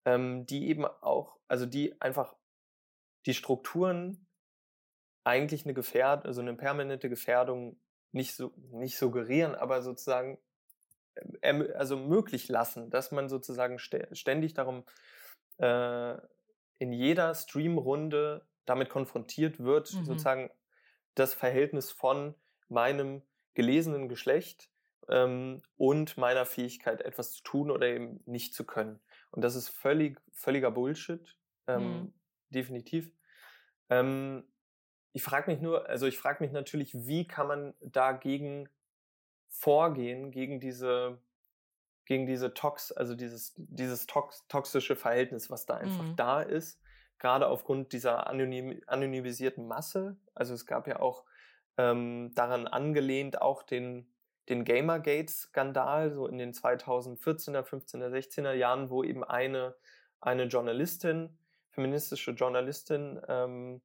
ähm, 0.06 0.46
die 0.46 0.68
eben 0.70 0.86
auch, 0.86 1.38
also 1.48 1.66
die 1.66 2.00
einfach 2.02 2.36
die 3.26 3.34
Strukturen 3.34 4.25
eigentlich 5.26 5.66
eine 5.66 5.74
Gefährdung, 5.74 6.26
also 6.28 6.42
eine 6.42 6.56
permanente 6.56 7.10
Gefährdung 7.10 7.78
nicht 8.14 8.36
so 8.36 8.54
nicht 8.72 8.98
suggerieren, 8.98 9.56
aber 9.56 9.82
sozusagen 9.82 10.40
ermö- 11.42 11.74
also 11.74 11.98
möglich 11.98 12.48
lassen, 12.48 12.90
dass 12.90 13.12
man 13.12 13.30
sozusagen 13.30 13.78
stä- 13.78 14.14
ständig 14.16 14.54
darum 14.54 14.86
äh, 15.58 16.16
in 16.80 16.94
jeder 16.94 17.34
Streamrunde 17.36 18.48
damit 18.66 18.90
konfrontiert 18.90 19.60
wird, 19.60 19.94
Mhm. 19.94 20.06
sozusagen 20.06 20.52
das 21.16 21.34
Verhältnis 21.34 21.92
von 21.92 22.36
meinem 22.68 23.22
gelesenen 23.54 24.10
Geschlecht 24.10 24.70
ähm, 25.08 25.62
und 25.78 26.18
meiner 26.18 26.46
Fähigkeit, 26.46 27.02
etwas 27.02 27.34
zu 27.34 27.44
tun 27.44 27.72
oder 27.72 27.88
eben 27.88 28.22
nicht 28.26 28.54
zu 28.54 28.66
können. 28.66 29.00
Und 29.32 29.44
das 29.44 29.56
ist 29.56 29.70
völlig, 29.70 30.20
völliger 30.34 30.72
Bullshit, 30.72 31.38
ähm, 31.68 32.02
mhm. 32.02 32.14
definitiv. 32.50 33.12
Ähm, 33.90 34.44
ich 35.16 35.24
frage 35.24 35.50
mich 35.50 35.62
nur, 35.62 35.88
also 35.88 36.08
ich 36.08 36.18
frage 36.18 36.44
mich 36.44 36.52
natürlich, 36.52 36.94
wie 36.94 37.26
kann 37.26 37.48
man 37.48 37.74
dagegen 37.80 38.68
vorgehen, 39.48 40.30
gegen 40.30 40.60
diese, 40.60 41.18
gegen 42.04 42.26
diese 42.26 42.54
Tox, 42.54 42.92
also 42.92 43.16
dieses, 43.16 43.54
dieses 43.56 44.08
tox, 44.08 44.46
toxische 44.50 44.98
Verhältnis, 44.98 45.50
was 45.50 45.66
da 45.66 45.76
einfach 45.76 46.04
mhm. 46.04 46.18
da 46.18 46.42
ist, 46.42 46.82
gerade 47.18 47.48
aufgrund 47.48 47.94
dieser 47.94 48.28
anonym, 48.28 48.82
anonymisierten 48.88 49.66
Masse. 49.66 50.18
Also 50.34 50.54
es 50.54 50.66
gab 50.66 50.86
ja 50.86 51.00
auch 51.00 51.24
ähm, 51.78 52.34
daran 52.36 52.68
angelehnt 52.68 53.42
auch 53.42 53.64
den, 53.64 54.12
den 54.50 54.66
Gamergate-Skandal, 54.66 56.12
so 56.12 56.28
in 56.28 56.38
den 56.38 56.52
2014er, 56.52 57.62
15er, 57.62 58.10
16er 58.10 58.52
Jahren, 58.52 58.90
wo 58.90 59.02
eben 59.02 59.24
eine, 59.24 59.78
eine 60.20 60.44
Journalistin, 60.44 61.38
feministische 61.70 62.32
Journalistin, 62.32 63.22
ähm, 63.30 63.82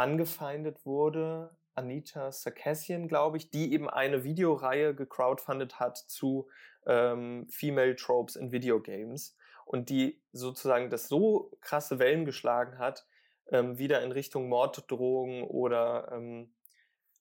angefeindet 0.00 0.86
wurde, 0.86 1.54
Anita 1.74 2.32
Sarkassian, 2.32 3.06
glaube 3.06 3.36
ich, 3.36 3.50
die 3.50 3.74
eben 3.74 3.88
eine 3.88 4.24
Videoreihe 4.24 4.94
gecrowdfundet 4.94 5.78
hat 5.78 5.98
zu 5.98 6.48
ähm, 6.86 7.46
Female 7.50 7.96
Tropes 7.96 8.34
in 8.34 8.50
Videogames 8.50 9.36
und 9.66 9.90
die 9.90 10.22
sozusagen 10.32 10.88
das 10.88 11.08
so 11.08 11.52
krasse 11.60 11.98
Wellen 11.98 12.24
geschlagen 12.24 12.78
hat, 12.78 13.06
ähm, 13.48 13.76
wieder 13.76 14.02
in 14.02 14.10
Richtung 14.10 14.48
Morddrohungen 14.48 15.44
oder 15.44 16.10
ähm, 16.12 16.54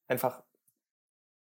einfach 0.08 0.42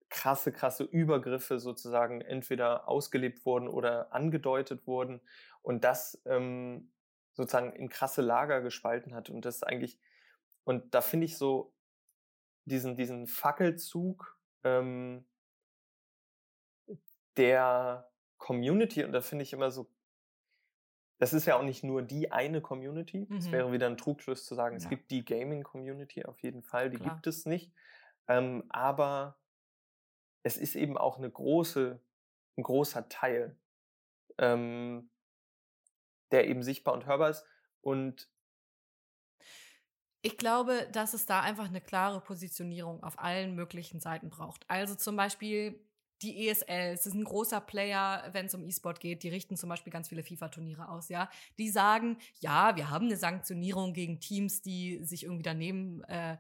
krasse, 0.09 0.53
krasse 0.53 0.85
Übergriffe 0.85 1.59
sozusagen 1.59 2.23
entweder 2.23 2.89
ausgelebt 2.89 3.45
wurden 3.45 3.69
oder 3.69 4.13
angedeutet 4.15 4.87
wurden 4.87 5.21
und 5.61 5.85
das 5.85 6.21
ähm, 6.25 6.91
sozusagen 7.35 7.75
in 7.75 7.91
krasse 7.91 8.23
Lager 8.23 8.63
gespalten 8.63 9.15
hat. 9.15 9.29
Und 9.29 9.45
das 9.45 9.63
eigentlich, 9.63 9.99
und 10.65 10.95
da 10.95 11.01
finde 11.01 11.27
ich 11.27 11.37
so 11.37 11.73
diesen, 12.65 12.97
diesen 12.97 13.27
Fackelzug 13.27 14.39
ähm, 14.65 15.25
der 17.37 18.11
Community, 18.39 19.05
und 19.05 19.13
da 19.13 19.21
finde 19.21 19.43
ich 19.43 19.53
immer 19.53 19.71
so, 19.71 19.91
das 21.19 21.35
ist 21.35 21.45
ja 21.47 21.57
auch 21.57 21.63
nicht 21.63 21.85
nur 21.85 22.03
die 22.03 22.33
eine 22.33 22.63
Community. 22.63 23.29
Es 23.37 23.49
mhm. 23.49 23.53
wäre 23.53 23.73
wieder 23.73 23.87
ein 23.87 23.99
Trugschluss 23.99 24.47
zu 24.47 24.55
sagen, 24.55 24.77
ja. 24.77 24.83
es 24.83 24.89
gibt 24.89 25.11
die 25.11 25.23
Gaming-Community 25.23 26.25
auf 26.25 26.41
jeden 26.43 26.63
Fall, 26.63 26.89
die 26.89 26.97
Klar. 26.97 27.15
gibt 27.15 27.27
es 27.27 27.45
nicht. 27.45 27.73
Ähm, 28.27 28.65
aber 28.71 29.39
es 30.43 30.57
ist 30.57 30.77
eben 30.77 30.97
auch 30.97 31.19
eine 31.19 31.31
große, 31.31 32.01
ein 32.57 32.63
großer 32.63 33.09
Teil, 33.11 33.59
ähm, 34.39 35.11
der 36.31 36.49
eben 36.49 36.63
sichtbar 36.63 36.95
und 36.95 37.05
hörbar 37.05 37.29
ist. 37.29 37.45
Und 37.83 38.31
ich 40.23 40.37
glaube, 40.37 40.89
dass 40.93 41.15
es 41.15 41.27
da 41.27 41.41
einfach 41.41 41.67
eine 41.67 41.81
klare 41.81 42.21
Positionierung 42.21 43.03
auf 43.03 43.19
allen 43.19 43.55
möglichen 43.55 44.01
Seiten 44.01 44.31
braucht. 44.31 44.65
Also 44.69 44.95
zum 44.95 45.17
Beispiel 45.17 45.81
die 46.23 46.49
ESL, 46.49 46.93
es 46.93 47.07
ist 47.07 47.15
ein 47.15 47.25
großer 47.25 47.61
Player, 47.61 48.29
wenn 48.33 48.47
es 48.47 48.55
um 48.55 48.63
E-Sport 48.65 49.01
geht, 49.01 49.23
die 49.23 49.31
richten 49.31 49.57
zum 49.57 49.71
Beispiel 49.71 49.93
ganz 49.93 50.09
viele 50.09 50.23
FIFA-Turniere 50.23 50.89
aus, 50.91 51.09
ja. 51.09 51.31
Die 51.59 51.71
sagen, 51.71 52.19
ja, 52.41 52.77
wir 52.77 52.91
haben 52.91 53.07
eine 53.07 53.17
Sanktionierung 53.17 53.95
gegen 53.95 54.21
Teams, 54.21 54.61
die 54.61 55.03
sich 55.03 55.25
irgendwie 55.25 55.43
daneben 55.43 56.05
äh, 56.05 56.37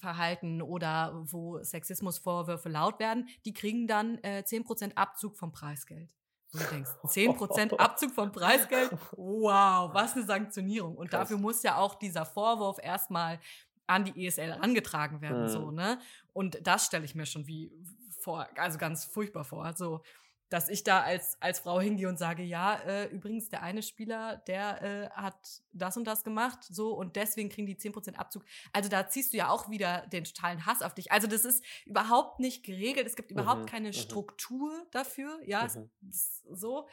verhalten 0.00 0.62
oder 0.62 1.24
wo 1.24 1.62
Sexismusvorwürfe 1.62 2.68
laut 2.68 3.00
werden, 3.00 3.28
die 3.44 3.54
kriegen 3.54 3.86
dann 3.88 4.18
äh, 4.22 4.44
10% 4.46 4.94
Abzug 4.94 5.36
vom 5.36 5.52
Preisgeld. 5.52 6.17
Und 6.52 6.62
du 6.62 6.66
denkst, 6.66 6.90
10% 7.04 7.76
Abzug 7.76 8.12
vom 8.12 8.32
Preisgeld? 8.32 8.90
Wow, 9.12 9.92
was 9.92 10.14
eine 10.14 10.24
Sanktionierung. 10.24 10.96
Und 10.96 11.10
Krass. 11.10 11.20
dafür 11.20 11.38
muss 11.38 11.62
ja 11.62 11.76
auch 11.76 11.94
dieser 11.96 12.24
Vorwurf 12.24 12.78
erstmal 12.82 13.38
an 13.86 14.04
die 14.04 14.26
ESL 14.26 14.52
angetragen 14.60 15.20
werden, 15.20 15.44
mhm. 15.44 15.48
so, 15.48 15.70
ne? 15.70 15.98
Und 16.32 16.58
das 16.66 16.86
stelle 16.86 17.04
ich 17.04 17.14
mir 17.14 17.26
schon 17.26 17.46
wie 17.46 17.72
vor, 18.20 18.46
also 18.56 18.78
ganz 18.78 19.04
furchtbar 19.04 19.44
vor. 19.44 19.72
So, 19.76 20.02
dass 20.48 20.68
ich 20.68 20.82
da 20.82 21.02
als, 21.02 21.40
als 21.40 21.60
Frau 21.60 21.80
hingehe 21.80 22.08
und 22.08 22.18
sage, 22.18 22.42
ja, 22.42 22.74
äh, 22.86 23.06
übrigens, 23.06 23.48
der 23.48 23.62
eine 23.62 23.82
Spieler, 23.82 24.38
der 24.46 24.82
äh, 24.82 25.10
hat 25.10 25.62
das 25.72 25.96
und 25.96 26.04
das 26.04 26.24
gemacht, 26.24 26.64
so, 26.64 26.94
und 26.94 27.16
deswegen 27.16 27.48
kriegen 27.48 27.66
die 27.66 27.76
10% 27.76 28.14
Abzug. 28.14 28.44
Also 28.72 28.88
da 28.88 29.08
ziehst 29.08 29.32
du 29.32 29.36
ja 29.36 29.50
auch 29.50 29.70
wieder 29.70 30.06
den 30.06 30.24
totalen 30.24 30.64
Hass 30.64 30.82
auf 30.82 30.94
dich. 30.94 31.12
Also 31.12 31.26
das 31.26 31.44
ist 31.44 31.64
überhaupt 31.84 32.40
nicht 32.40 32.64
geregelt, 32.64 33.06
es 33.06 33.16
gibt 33.16 33.30
überhaupt 33.30 33.62
mhm, 33.62 33.66
keine 33.66 33.88
mhm. 33.88 33.94
Struktur 33.94 34.86
dafür, 34.90 35.38
ja, 35.44 35.66
mhm. 35.74 35.90
so. 36.10 36.88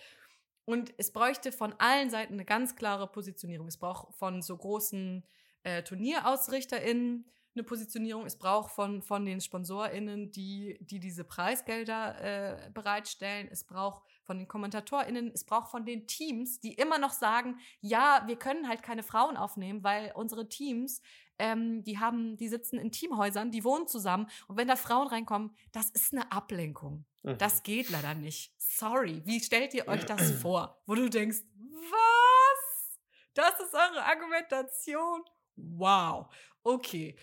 Und 0.66 0.94
es 0.98 1.12
bräuchte 1.12 1.52
von 1.52 1.74
allen 1.78 2.10
Seiten 2.10 2.34
eine 2.34 2.46
ganz 2.46 2.76
klare 2.76 3.08
Positionierung. 3.08 3.68
Es 3.68 3.78
braucht 3.78 4.16
von 4.16 4.42
so 4.42 4.58
großen 4.58 5.24
äh, 5.64 5.84
TurnierausrichterInnen, 5.84 7.30
eine 7.56 7.64
Positionierung. 7.64 8.26
Es 8.26 8.38
braucht 8.38 8.72
von, 8.72 9.02
von 9.02 9.26
den 9.26 9.42
SponsorInnen, 9.42 10.32
die, 10.32 10.78
die 10.82 11.00
diese 11.00 11.24
Preisgelder 11.24 12.22
äh, 12.22 12.70
bereitstellen. 12.72 13.48
Es 13.52 13.64
braucht 13.64 14.04
von 14.24 14.38
den 14.38 14.48
KommentatorInnen, 14.48 15.32
es 15.34 15.44
braucht 15.44 15.70
von 15.70 15.86
den 15.86 16.08
Teams, 16.08 16.60
die 16.60 16.74
immer 16.74 16.98
noch 16.98 17.12
sagen, 17.12 17.60
ja, 17.80 18.24
wir 18.26 18.38
können 18.38 18.68
halt 18.68 18.84
keine 18.84 19.04
Frauen 19.04 19.38
aufnehmen, 19.38 19.84
weil 19.84 20.12
unsere 20.16 20.50
Teams, 20.50 21.02
ähm, 21.38 21.84
die 21.84 22.00
haben, 22.00 22.36
die 22.38 22.48
sitzen 22.48 22.80
in 22.80 22.92
Teamhäusern, 22.92 23.52
die 23.52 23.64
wohnen 23.64 23.88
zusammen 23.88 24.28
und 24.48 24.58
wenn 24.58 24.68
da 24.68 24.76
Frauen 24.76 25.08
reinkommen, 25.08 25.56
das 25.72 25.92
ist 25.92 26.14
eine 26.14 26.32
Ablenkung. 26.32 27.06
Mhm. 27.24 27.38
Das 27.38 27.64
geht 27.64 27.90
leider 27.90 28.16
nicht. 28.16 28.54
Sorry. 28.58 29.22
Wie 29.26 29.40
stellt 29.40 29.74
ihr 29.74 29.88
euch 29.88 30.06
das 30.06 30.32
vor? 30.42 30.82
Wo 30.86 30.96
du 30.96 31.10
denkst, 31.10 31.40
was? 31.60 33.00
Das 33.36 33.60
ist 33.60 33.74
eure 33.74 34.04
Argumentation? 34.06 35.24
Wow. 35.56 36.28
Okay. 36.64 37.16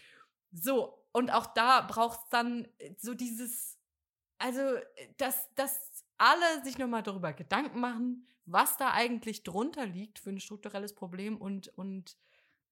So, 0.53 1.07
und 1.13 1.31
auch 1.31 1.47
da 1.47 1.81
braucht 1.83 2.21
es 2.21 2.29
dann 2.29 2.69
äh, 2.79 2.95
so 2.99 3.15
dieses, 3.15 3.79
also, 4.39 4.61
äh, 4.61 5.15
dass, 5.17 5.53
dass 5.55 6.05
alle 6.19 6.63
sich 6.63 6.79
nochmal 6.79 7.03
darüber 7.03 7.33
Gedanken 7.33 7.81
machen, 7.81 8.27
was 8.45 8.77
da 8.77 8.93
eigentlich 8.93 9.43
drunter 9.43 9.87
liegt 9.87 10.19
für 10.19 10.31
ein 10.31 10.41
strukturelles 10.41 10.95
Problem 10.95 11.37
und, 11.41 11.69
und 11.77 12.17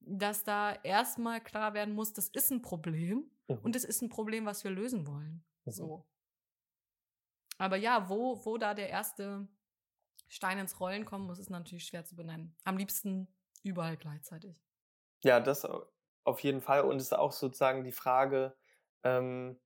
dass 0.01 0.45
da 0.45 0.73
erstmal 0.83 1.41
klar 1.41 1.75
werden 1.75 1.95
muss, 1.95 2.13
das 2.13 2.29
ist 2.29 2.51
ein 2.51 2.63
Problem 2.63 3.31
mhm. 3.49 3.59
und 3.63 3.77
es 3.77 3.85
ist 3.85 4.03
ein 4.03 4.09
Problem, 4.09 4.47
was 4.47 4.65
wir 4.65 4.71
lösen 4.71 5.07
wollen. 5.07 5.45
Mhm. 5.65 5.71
So. 5.71 6.07
Aber 7.59 7.77
ja, 7.77 8.09
wo, 8.09 8.45
wo 8.45 8.57
da 8.57 8.75
der 8.75 8.89
erste 8.89 9.47
Stein 10.29 10.59
ins 10.59 10.81
Rollen 10.81 11.05
kommen 11.05 11.27
muss, 11.27 11.39
ist 11.39 11.51
natürlich 11.51 11.87
schwer 11.87 12.05
zu 12.05 12.17
benennen. 12.17 12.57
Am 12.65 12.79
liebsten 12.79 13.29
überall 13.63 13.97
gleichzeitig. 13.97 14.57
Ja, 15.23 15.41
das 15.41 15.67
auf 16.25 16.41
jeden 16.41 16.61
Fall. 16.61 16.83
Und 16.83 16.97
es 16.97 17.05
ist 17.05 17.19
auch 17.19 17.33
sozusagen 17.33 17.85
die 17.85 17.93
Frage, 17.93 18.55
ähm, 19.05 19.59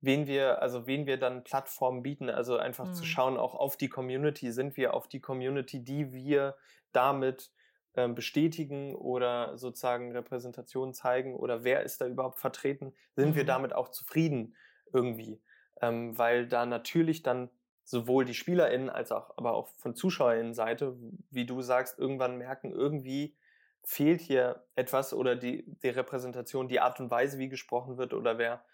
wen 0.00 0.26
wir, 0.26 0.62
also 0.62 0.86
wen 0.86 1.06
wir 1.06 1.18
dann 1.18 1.44
Plattformen 1.44 2.02
bieten. 2.02 2.30
Also 2.30 2.56
einfach 2.56 2.86
mhm. 2.86 2.94
zu 2.94 3.04
schauen, 3.04 3.36
auch 3.36 3.54
auf 3.54 3.76
die 3.76 3.88
Community. 3.88 4.52
Sind 4.52 4.76
wir 4.76 4.94
auf 4.94 5.08
die 5.08 5.20
Community, 5.20 5.82
die 5.82 6.12
wir 6.12 6.56
damit 6.92 7.50
ähm, 7.96 8.14
bestätigen 8.14 8.94
oder 8.94 9.56
sozusagen 9.56 10.12
Repräsentation 10.12 10.94
zeigen 10.94 11.36
oder 11.36 11.64
wer 11.64 11.82
ist 11.82 12.00
da 12.00 12.06
überhaupt 12.06 12.38
vertreten? 12.38 12.92
Sind 13.14 13.30
mhm. 13.30 13.34
wir 13.36 13.44
damit 13.44 13.72
auch 13.72 13.88
zufrieden 13.88 14.56
irgendwie? 14.92 15.40
Ähm, 15.80 16.16
weil 16.18 16.46
da 16.46 16.66
natürlich 16.66 17.22
dann 17.22 17.50
sowohl 17.84 18.24
die 18.24 18.34
SpielerInnen 18.34 18.90
als 18.90 19.12
auch, 19.12 19.36
aber 19.36 19.54
auch 19.54 19.68
von 19.76 19.94
ZuschauerInnen-Seite, 19.94 20.96
wie 21.30 21.46
du 21.46 21.60
sagst, 21.62 21.98
irgendwann 21.98 22.38
merken, 22.38 22.72
irgendwie 22.72 23.36
fehlt 23.84 24.20
hier 24.20 24.66
etwas 24.74 25.12
oder 25.12 25.36
die, 25.36 25.64
die 25.82 25.90
Repräsentation, 25.90 26.68
die 26.68 26.80
Art 26.80 27.00
und 27.00 27.10
Weise, 27.10 27.38
wie 27.38 27.48
gesprochen 27.48 27.98
wird 27.98 28.14
oder 28.14 28.38
wer 28.38 28.64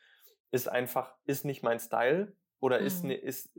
ist 0.51 0.69
einfach, 0.69 1.15
ist 1.25 1.45
nicht 1.45 1.63
mein 1.63 1.81
Style 1.81 2.33
oder 2.61 2.81
mhm. 2.81 2.87
ist, 2.87 3.05
ist, 3.05 3.57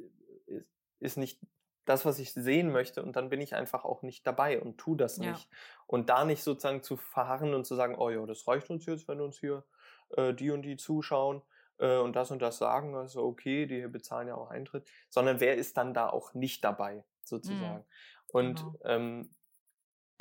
ist, 0.48 0.68
ist 1.00 1.18
nicht 1.18 1.40
das, 1.86 2.06
was 2.06 2.20
ich 2.20 2.34
sehen 2.34 2.72
möchte 2.72 3.04
und 3.04 3.16
dann 3.16 3.30
bin 3.30 3.42
ich 3.42 3.56
einfach 3.56 3.86
auch 3.86 4.02
nicht 4.02 4.26
dabei 4.26 4.62
und 4.62 4.78
tu 4.78 4.96
das 4.96 5.18
ja. 5.18 5.32
nicht. 5.32 5.50
Und 5.88 6.10
da 6.10 6.26
nicht 6.26 6.44
sozusagen 6.44 6.84
zu 6.84 6.96
verharren 6.96 7.54
und 7.54 7.66
zu 7.66 7.76
sagen, 7.76 7.96
oh 7.98 8.10
ja, 8.10 8.26
das 8.26 8.48
reicht 8.48 8.70
uns 8.70 8.86
jetzt, 8.86 9.08
wenn 9.08 9.20
uns 9.20 9.40
hier 9.40 9.66
äh, 10.12 10.34
die 10.34 10.52
und 10.52 10.62
die 10.62 10.78
zuschauen 10.78 11.42
äh, 11.80 11.98
und 11.98 12.16
das 12.16 12.32
und 12.32 12.42
das 12.42 12.58
sagen, 12.58 12.96
also 12.96 13.24
okay, 13.24 13.66
die 13.66 13.88
bezahlen 13.88 14.28
ja 14.28 14.36
auch 14.36 14.50
Eintritt, 14.50 14.88
sondern 15.10 15.40
wer 15.40 15.56
ist 15.56 15.76
dann 15.78 15.94
da 15.94 16.10
auch 16.10 16.34
nicht 16.34 16.64
dabei, 16.64 16.98
mhm. 16.98 17.04
sozusagen. 17.24 17.80
Mhm. 17.80 17.86
Und 18.28 18.56
genau. 18.60 18.80
ähm, 18.86 19.36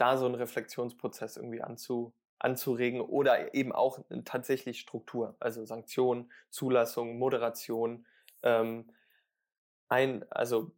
da 0.01 0.17
so 0.17 0.27
einen 0.27 0.35
Reflexionsprozess 0.37 1.37
irgendwie 1.37 1.63
anzu, 1.63 2.15
anzuregen 2.39 3.01
oder 3.01 3.55
eben 3.55 3.73
auch 3.73 4.01
tatsächlich 4.25 4.81
Struktur, 4.81 5.37
also 5.41 5.65
Sanktionen, 5.65 6.33
Zulassung, 6.51 7.19
Moderation, 7.19 8.07
ähm, 8.43 8.91
ein, 9.89 10.25
also 10.31 10.73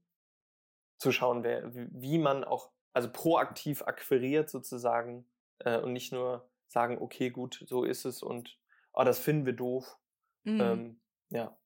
zu 0.98 1.12
schauen, 1.12 1.42
wer, 1.44 1.70
wie 1.74 2.18
man 2.18 2.44
auch, 2.44 2.70
also 2.92 3.10
proaktiv 3.12 3.82
akquiriert 3.82 4.50
sozusagen 4.50 5.28
äh, 5.58 5.78
und 5.78 5.92
nicht 5.92 6.12
nur 6.12 6.48
sagen, 6.68 6.98
okay, 7.00 7.30
gut, 7.30 7.64
so 7.68 7.84
ist 7.84 8.04
es 8.04 8.22
und 8.22 8.58
oh, 8.92 9.04
das 9.04 9.18
finden 9.18 9.46
wir 9.46 9.52
doof. 9.54 9.98
Mhm. 10.44 10.60
Ähm, 10.60 11.00
Ja. 11.30 11.58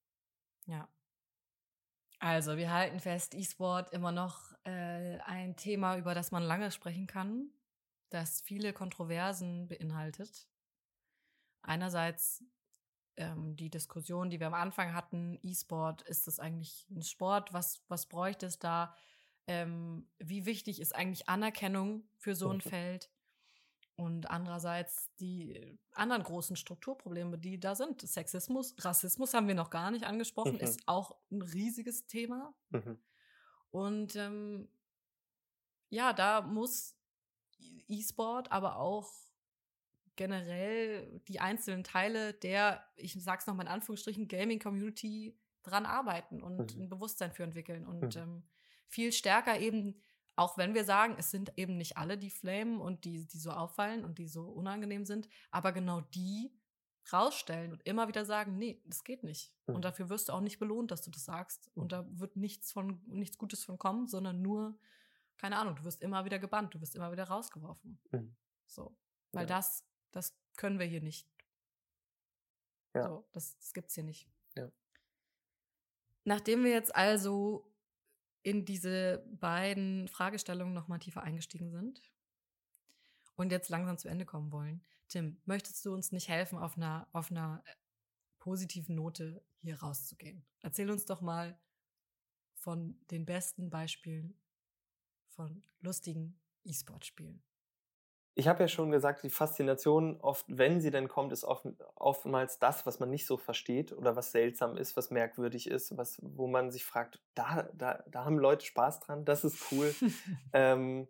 Ja. 0.67 0.89
Also, 2.19 2.57
wir 2.57 2.73
halten 2.73 3.01
fest, 3.01 3.35
E-Sport 3.35 3.93
immer 3.93 4.11
noch 4.11 4.53
äh, 4.65 5.19
ein 5.19 5.57
Thema, 5.57 5.99
über 5.99 6.15
das 6.15 6.31
man 6.33 6.43
lange 6.43 6.71
sprechen 6.71 7.07
kann, 7.07 7.51
das 8.11 8.41
viele 8.41 8.73
Kontroversen 8.73 9.69
beinhaltet. 9.69 10.49
Einerseits 11.63 12.43
ähm, 13.17 13.57
die 13.57 13.71
Diskussion, 13.71 14.31
die 14.31 14.41
wir 14.41 14.47
am 14.47 14.55
Anfang 14.55 14.95
hatten, 14.95 15.39
E-Sport, 15.43 16.03
ist 16.03 16.27
das 16.27 16.39
eigentlich 16.39 16.87
ein 16.91 17.03
Sport? 17.03 17.53
Was, 17.53 17.83
was 17.89 18.07
bräuchte 18.07 18.47
es 18.47 18.59
da? 18.59 18.95
Ähm, 19.47 20.09
wie 20.19 20.47
wichtig 20.47 20.81
ist 20.81 20.95
eigentlich 20.95 21.29
Anerkennung 21.29 22.09
für 22.17 22.35
so 22.35 22.51
ein 22.51 22.61
Feld? 22.61 23.11
Und 23.97 24.31
andererseits 24.31 25.11
die 25.17 25.79
anderen 25.93 26.23
großen 26.23 26.55
Strukturprobleme, 26.55 27.39
die 27.39 27.59
da 27.59 27.75
sind. 27.75 28.03
Sexismus, 28.03 28.75
Rassismus 28.79 29.33
haben 29.33 29.49
wir 29.49 29.55
noch 29.55 29.71
gar 29.71 29.91
nicht 29.91 30.05
angesprochen, 30.05 30.55
mhm. 30.55 30.61
ist 30.61 30.83
auch 30.87 31.17
ein 31.31 31.41
riesiges 31.41 32.07
Thema. 32.07 32.55
Mhm. 32.69 32.99
Und 33.71 34.17
ähm, 34.17 34.69
ja, 35.89 36.13
da 36.13 36.43
muss 36.43 36.95
E-Sport, 37.89 38.53
aber 38.53 38.79
auch 38.79 39.11
generell 40.17 41.21
die 41.29 41.41
einzelnen 41.41 41.85
Teile 41.85 42.35
der, 42.35 42.85
ich 42.97 43.15
sag's 43.23 43.47
nochmal 43.47 43.67
in 43.67 43.73
Anführungsstrichen, 43.73 44.29
Gaming-Community 44.29 45.39
dran 45.63 45.87
arbeiten 45.87 46.43
und 46.43 46.77
mhm. 46.77 46.83
ein 46.83 46.89
Bewusstsein 46.89 47.33
für 47.33 47.45
entwickeln 47.45 47.87
und 47.87 48.15
mhm. 48.17 48.23
ähm, 48.23 48.43
viel 48.89 49.13
stärker 49.13 49.59
eben 49.59 50.03
auch 50.37 50.59
wenn 50.59 50.75
wir 50.75 50.85
sagen, 50.85 51.17
es 51.19 51.31
sind 51.31 51.53
eben 51.57 51.77
nicht 51.77 51.97
alle, 51.97 52.19
die 52.19 52.31
flamen 52.31 52.81
und 52.81 53.05
die, 53.05 53.27
die 53.27 53.39
so 53.39 53.51
auffallen 53.51 54.05
und 54.05 54.19
die 54.19 54.29
so 54.29 54.45
unangenehm 54.45 55.07
sind, 55.07 55.29
aber 55.51 55.73
genau 55.73 56.03
die 56.03 56.53
rausstellen 57.13 57.73
und 57.73 57.87
immer 57.87 58.09
wieder 58.09 58.25
sagen, 58.25 58.59
nee, 58.59 58.83
das 58.85 59.05
geht 59.05 59.23
nicht. 59.23 59.55
Mhm. 59.67 59.77
Und 59.77 59.85
dafür 59.85 60.09
wirst 60.09 60.29
du 60.29 60.33
auch 60.33 60.41
nicht 60.41 60.59
belohnt, 60.59 60.91
dass 60.91 61.03
du 61.03 61.11
das 61.11 61.25
sagst. 61.25 61.71
Und 61.75 61.93
da 61.93 62.05
wird 62.11 62.37
nichts 62.37 62.73
von, 62.73 63.01
nichts 63.07 63.39
Gutes 63.39 63.65
von 63.65 63.79
kommen, 63.79 64.09
sondern 64.09 64.43
nur, 64.43 64.79
keine 65.39 65.57
Ahnung, 65.57 65.77
du 65.77 65.85
wirst 65.85 66.03
immer 66.03 66.25
wieder 66.25 66.39
gebannt, 66.39 66.75
du 66.75 66.81
wirst 66.81 66.97
immer 66.97 67.13
wieder 67.13 67.25
rausgeworfen. 67.25 67.99
Mhm. 68.11 68.37
So. 68.67 68.97
Weil 69.33 69.43
ja. 69.43 69.57
das, 69.57 69.85
das 70.11 70.37
können 70.57 70.79
wir 70.79 70.87
hier 70.87 71.03
nicht. 71.03 71.29
Ja. 72.95 73.09
So, 73.09 73.25
das, 73.33 73.57
das 73.59 73.73
gibt's 73.73 73.95
hier 73.95 74.05
nicht. 74.05 74.29
Ja. 74.57 74.71
Nachdem 76.25 76.65
wir 76.65 76.73
jetzt 76.73 76.95
also 76.95 77.71
in 78.47 78.65
diese 78.65 79.27
beiden 79.41 80.07
Fragestellungen 80.07 80.73
nochmal 80.73 81.01
tiefer 81.01 81.21
eingestiegen 81.21 81.73
sind 81.73 82.01
und 83.35 83.51
jetzt 83.51 83.71
langsam 83.71 83.99
zu 83.99 84.07
Ende 84.07 84.25
kommen 84.25 84.53
wollen. 84.53 84.85
Tim, 85.09 85.41
möchtest 85.47 85.85
du 85.85 85.93
uns 85.93 86.13
nicht 86.13 86.29
helfen, 86.29 86.57
auf 86.57 86.77
einer, 86.77 87.09
auf 87.13 87.33
einer 87.33 87.65
äh, 87.67 87.73
positiven 88.39 88.95
Note 88.95 89.45
hier 89.63 89.81
rauszugehen? 89.81 90.47
Erzähl 90.61 90.89
uns 90.93 91.07
doch 91.07 91.23
mal 91.23 91.59
von 92.55 92.97
den 93.11 93.27
besten 93.27 93.69
Beispielen 93.69 94.41
von 95.27 95.65
lustigen 95.81 96.39
E-Sport-Spielen 96.63 97.43
ich 98.39 98.49
habe 98.49 98.63
ja 98.63 98.69
schon 98.69 98.91
gesagt, 98.91 99.23
die 99.23 99.31
Faszination 99.31 100.19
oft, 100.21 100.45
wenn 100.47 100.83
sie 100.83 100.91
denn 100.91 101.09
kommt, 101.09 101.33
ist 101.33 101.43
oft, 101.43 101.67
oftmals 101.95 102.59
das, 102.59 102.85
was 102.85 103.01
man 103.01 103.09
nicht 103.09 103.27
so 103.27 103.39
versteht 103.39 103.93
oder 103.93 104.15
was 104.15 104.31
seltsam 104.31 104.77
ist, 104.77 104.95
was 104.95 105.11
merkwürdig 105.11 105.71
ist, 105.71 105.97
was, 105.97 106.19
wo 106.21 106.47
man 106.47 106.71
sich 106.71 106.85
fragt, 106.85 107.19
da, 107.35 107.67
da, 107.73 108.05
da 108.07 108.27
haben 108.27 108.39
Leute 108.39 108.67
Spaß 108.67 109.01
dran, 109.01 109.25
das 109.25 109.43
ist 109.43 109.73
cool. 109.73 109.95
ähm, 110.53 111.09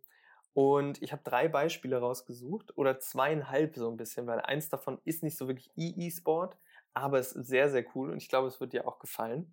und 0.54 1.02
ich 1.02 1.10
habe 1.10 1.22
drei 1.24 1.48
Beispiele 1.48 1.98
rausgesucht 1.98 2.78
oder 2.78 3.00
zweieinhalb 3.00 3.74
so 3.74 3.90
ein 3.90 3.96
bisschen, 3.96 4.28
weil 4.28 4.40
eins 4.40 4.68
davon 4.68 5.00
ist 5.04 5.24
nicht 5.24 5.36
so 5.36 5.48
wirklich 5.48 5.72
E-E-Sport, 5.76 6.56
aber 6.94 7.18
es 7.18 7.32
ist 7.32 7.48
sehr, 7.48 7.70
sehr 7.70 7.84
cool 7.96 8.12
und 8.12 8.18
ich 8.18 8.28
glaube, 8.28 8.46
es 8.46 8.60
wird 8.60 8.72
dir 8.72 8.86
auch 8.86 9.00
gefallen. 9.00 9.52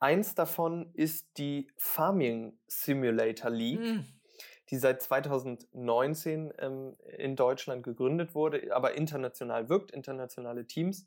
Eins 0.00 0.34
davon 0.34 0.90
ist 0.94 1.38
die 1.38 1.70
Farming 1.76 2.58
Simulator 2.66 3.50
League. 3.50 3.80
Mm 3.80 4.16
die 4.70 4.78
seit 4.78 5.02
2019 5.02 6.52
ähm, 6.58 6.96
in 7.16 7.36
Deutschland 7.36 7.82
gegründet 7.82 8.34
wurde, 8.34 8.74
aber 8.74 8.94
international 8.94 9.68
wirkt, 9.68 9.90
internationale 9.90 10.66
Teams. 10.66 11.06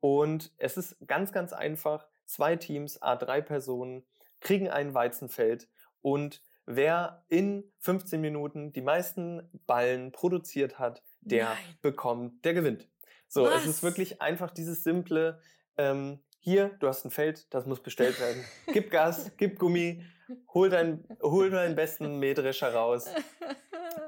Und 0.00 0.52
es 0.58 0.76
ist 0.76 0.96
ganz, 1.06 1.32
ganz 1.32 1.52
einfach. 1.52 2.06
Zwei 2.26 2.56
Teams, 2.56 3.00
A3 3.02 3.42
Personen, 3.42 4.04
kriegen 4.40 4.68
ein 4.68 4.94
Weizenfeld 4.94 5.68
und 6.02 6.42
wer 6.66 7.24
in 7.28 7.64
15 7.80 8.20
Minuten 8.20 8.72
die 8.72 8.82
meisten 8.82 9.48
Ballen 9.66 10.12
produziert 10.12 10.78
hat, 10.78 11.02
der 11.20 11.44
Nein. 11.46 11.56
bekommt, 11.82 12.44
der 12.44 12.54
gewinnt. 12.54 12.88
So, 13.26 13.44
Was? 13.44 13.62
es 13.62 13.66
ist 13.66 13.82
wirklich 13.82 14.20
einfach 14.22 14.50
dieses 14.50 14.84
simple, 14.84 15.40
ähm, 15.76 16.20
hier, 16.44 16.76
du 16.78 16.88
hast 16.88 17.06
ein 17.06 17.10
Feld, 17.10 17.52
das 17.54 17.64
muss 17.64 17.82
bestellt 17.82 18.20
werden. 18.20 18.44
Gib 18.66 18.90
Gas, 18.90 19.32
gib 19.38 19.58
Gummi, 19.58 20.04
hol, 20.52 20.68
dein, 20.68 21.02
hol 21.22 21.48
deinen 21.48 21.74
besten 21.74 22.18
Mähdrescher 22.18 22.74
raus 22.74 23.06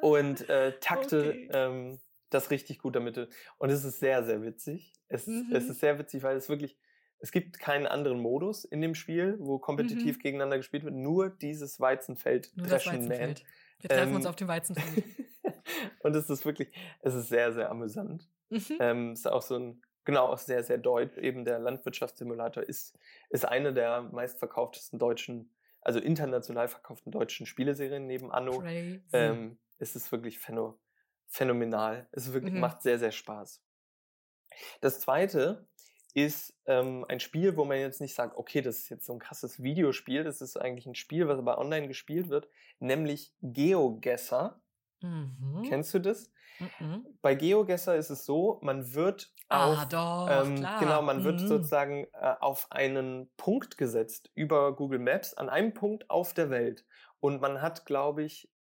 und 0.03 0.46
äh, 0.51 0.79
takte 0.81 1.31
okay. 1.31 1.49
ähm, 1.55 1.99
das 2.29 2.51
richtig 2.51 2.79
gut 2.79 2.94
damit. 2.94 3.16
Und 3.57 3.70
es 3.70 3.85
ist 3.85 4.01
sehr, 4.01 4.22
sehr 4.22 4.42
witzig. 4.42 4.92
Es, 5.09 5.27
mhm. 5.27 5.51
es 5.55 5.70
ist 5.70 5.81
sehr 5.81 5.99
witzig, 5.99 6.22
weil 6.25 6.37
es 6.37 6.51
wirklich, 6.51 6.77
es 7.20 7.33
gibt 7.33 7.59
keinen 7.59 7.87
anderen 7.87 8.20
Modus 8.20 8.66
in 8.66 8.83
dem 8.83 8.94
Spiel, 8.94 9.37
wo 9.38 9.59
kompetitiv 9.59 10.18
mhm. 10.18 10.20
gegeneinander 10.20 10.59
gespielt 10.59 10.85
wird, 10.85 10.94
nur 10.94 11.31
dieses 11.31 11.81
Weizenfeld 11.81 12.53
nur 12.55 12.66
dreschen 12.66 12.92
Weizenfeld. 12.92 13.44
Wir 13.81 13.88
treffen 13.88 14.11
ähm, 14.11 14.16
uns 14.16 14.27
auf 14.27 14.37
dem 14.37 14.49
Weizenfeld. 14.49 15.05
und 16.01 16.14
es 16.14 16.29
ist 16.29 16.44
wirklich, 16.44 16.70
es 17.01 17.14
ist 17.14 17.31
sehr, 17.31 17.55
sehr 17.55 17.70
amüsant. 17.70 18.29
Mhm. 18.51 18.77
Ähm, 18.79 19.12
es 19.12 19.20
ist 19.20 19.27
auch 19.27 19.42
so 19.42 19.57
ein, 19.57 19.83
genau, 20.07 20.29
auch 20.29 20.38
sehr, 20.38 20.64
sehr 20.64 20.79
deutsch. 20.79 21.19
Eben 21.19 21.45
der 21.45 21.59
Landwirtschaftssimulator 21.59 22.62
ist, 22.62 22.99
ist 23.29 23.45
eine 23.45 23.75
der 23.75 24.01
meistverkauftesten 24.01 24.99
deutschen 24.99 25.51
also 25.87 26.01
international 26.01 26.66
verkauften 26.66 27.12
deutschen 27.12 27.47
Spieleserien 27.47 28.09
neben 28.09 28.33
Anno, 28.33 28.61
ähm, 29.12 29.57
ist 29.79 29.95
es 29.95 30.11
wirklich 30.11 30.40
phäno 30.40 30.81
phänomenal. 31.29 32.09
Es 32.11 32.33
wirklich, 32.33 32.55
mhm. 32.55 32.61
macht 32.61 32.83
sehr, 32.83 32.99
sehr 32.99 33.12
Spaß. 33.12 33.62
Das 34.81 34.99
zweite 34.99 35.69
ist 36.12 36.59
ähm, 36.66 37.05
ein 37.09 37.21
Spiel, 37.21 37.57
wo 37.57 37.64
man 37.64 37.79
jetzt 37.79 38.01
nicht 38.01 38.14
sagt, 38.16 38.37
okay, 38.37 38.62
das 38.62 38.79
ist 38.79 38.88
jetzt 38.88 39.07
so 39.07 39.12
ein 39.12 39.21
krasses 39.21 39.62
Videospiel, 39.62 40.25
das 40.25 40.40
ist 40.40 40.57
eigentlich 40.57 40.87
ein 40.87 40.97
Spiel, 40.97 41.29
was 41.29 41.38
aber 41.38 41.59
online 41.59 41.87
gespielt 41.87 42.31
wird, 42.31 42.49
nämlich 42.81 43.33
GeoGuessr. 43.42 44.61
Mhm. 45.03 45.65
Kennst 45.69 45.95
du 45.95 45.99
das? 45.99 46.31
Mhm. 46.59 47.07
Bei 47.23 47.35
GeoGuessr 47.35 47.97
ist 47.97 48.11
es 48.11 48.25
so, 48.25 48.59
man 48.63 48.95
wird 48.95 49.33
ah, 49.49 49.73
auf, 49.73 49.79
ah, 49.79 49.87
doch, 49.87 50.47
ähm, 50.47 50.67
genau, 50.81 51.03
man 51.03 51.21
mhm. 51.21 51.25
wird 51.25 51.41
sozusagen 51.41 52.07
äh, 52.15 52.35
auf 52.41 52.67
einen 52.71 53.31
Punkt 53.37 53.77
gesetzt 53.77 54.31
über 54.35 54.75
Google 54.75 54.99
Maps 54.99 55.35
an 55.35 55.49
einem 55.49 55.75
Punkt 55.75 56.09
auf 56.09 56.33
der 56.33 56.51
Welt 56.51 56.87
und 57.21 57.41
man 57.41 57.61
hat, 57.61 57.85
glaube 57.85 58.23
ich, 58.23 58.51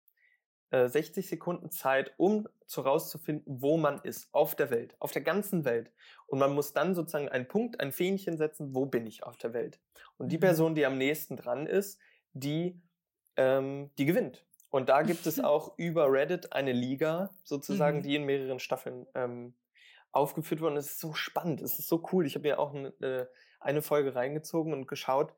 äh, 0.70 0.88
60 0.88 1.28
Sekunden 1.28 1.70
Zeit, 1.70 2.12
um 2.16 2.48
zu 2.66 2.80
rauszufinden, 2.80 3.62
wo 3.62 3.76
man 3.76 4.00
ist 4.00 4.28
auf 4.32 4.54
der 4.56 4.70
Welt, 4.70 4.96
auf 4.98 5.12
der 5.12 5.22
ganzen 5.22 5.64
Welt. 5.64 5.92
Und 6.26 6.40
man 6.40 6.52
muss 6.54 6.72
dann 6.72 6.94
sozusagen 6.94 7.28
einen 7.28 7.46
Punkt, 7.46 7.80
ein 7.80 7.92
Fähnchen 7.92 8.36
setzen, 8.36 8.74
wo 8.74 8.86
bin 8.86 9.06
ich 9.06 9.22
auf 9.22 9.36
der 9.36 9.52
Welt. 9.52 9.80
Und 10.18 10.32
die 10.32 10.36
mhm. 10.36 10.40
Person, 10.40 10.74
die 10.74 10.84
am 10.84 10.98
nächsten 10.98 11.36
dran 11.36 11.66
ist, 11.66 12.00
die, 12.32 12.82
ähm, 13.36 13.90
die 13.98 14.06
gewinnt. 14.06 14.44
Und 14.76 14.88
da 14.88 15.02
gibt 15.02 15.26
es 15.26 15.40
auch 15.44 15.72
über 15.78 16.12
Reddit 16.12 16.52
eine 16.52 16.72
Liga, 16.72 17.30
sozusagen, 17.44 17.98
mhm. 17.98 18.02
die 18.02 18.16
in 18.16 18.24
mehreren 18.24 18.58
Staffeln 18.58 19.06
ähm, 19.14 19.54
aufgeführt 20.12 20.60
wurde. 20.60 20.72
Und 20.72 20.78
es 20.78 20.92
ist 20.92 21.00
so 21.00 21.14
spannend, 21.14 21.60
es 21.60 21.78
ist 21.78 21.88
so 21.88 22.06
cool. 22.12 22.26
Ich 22.26 22.34
habe 22.34 22.46
mir 22.46 22.58
auch 22.58 22.74
eine, 22.74 22.88
äh, 23.00 23.26
eine 23.60 23.82
Folge 23.82 24.14
reingezogen 24.14 24.72
und 24.72 24.86
geschaut. 24.86 25.32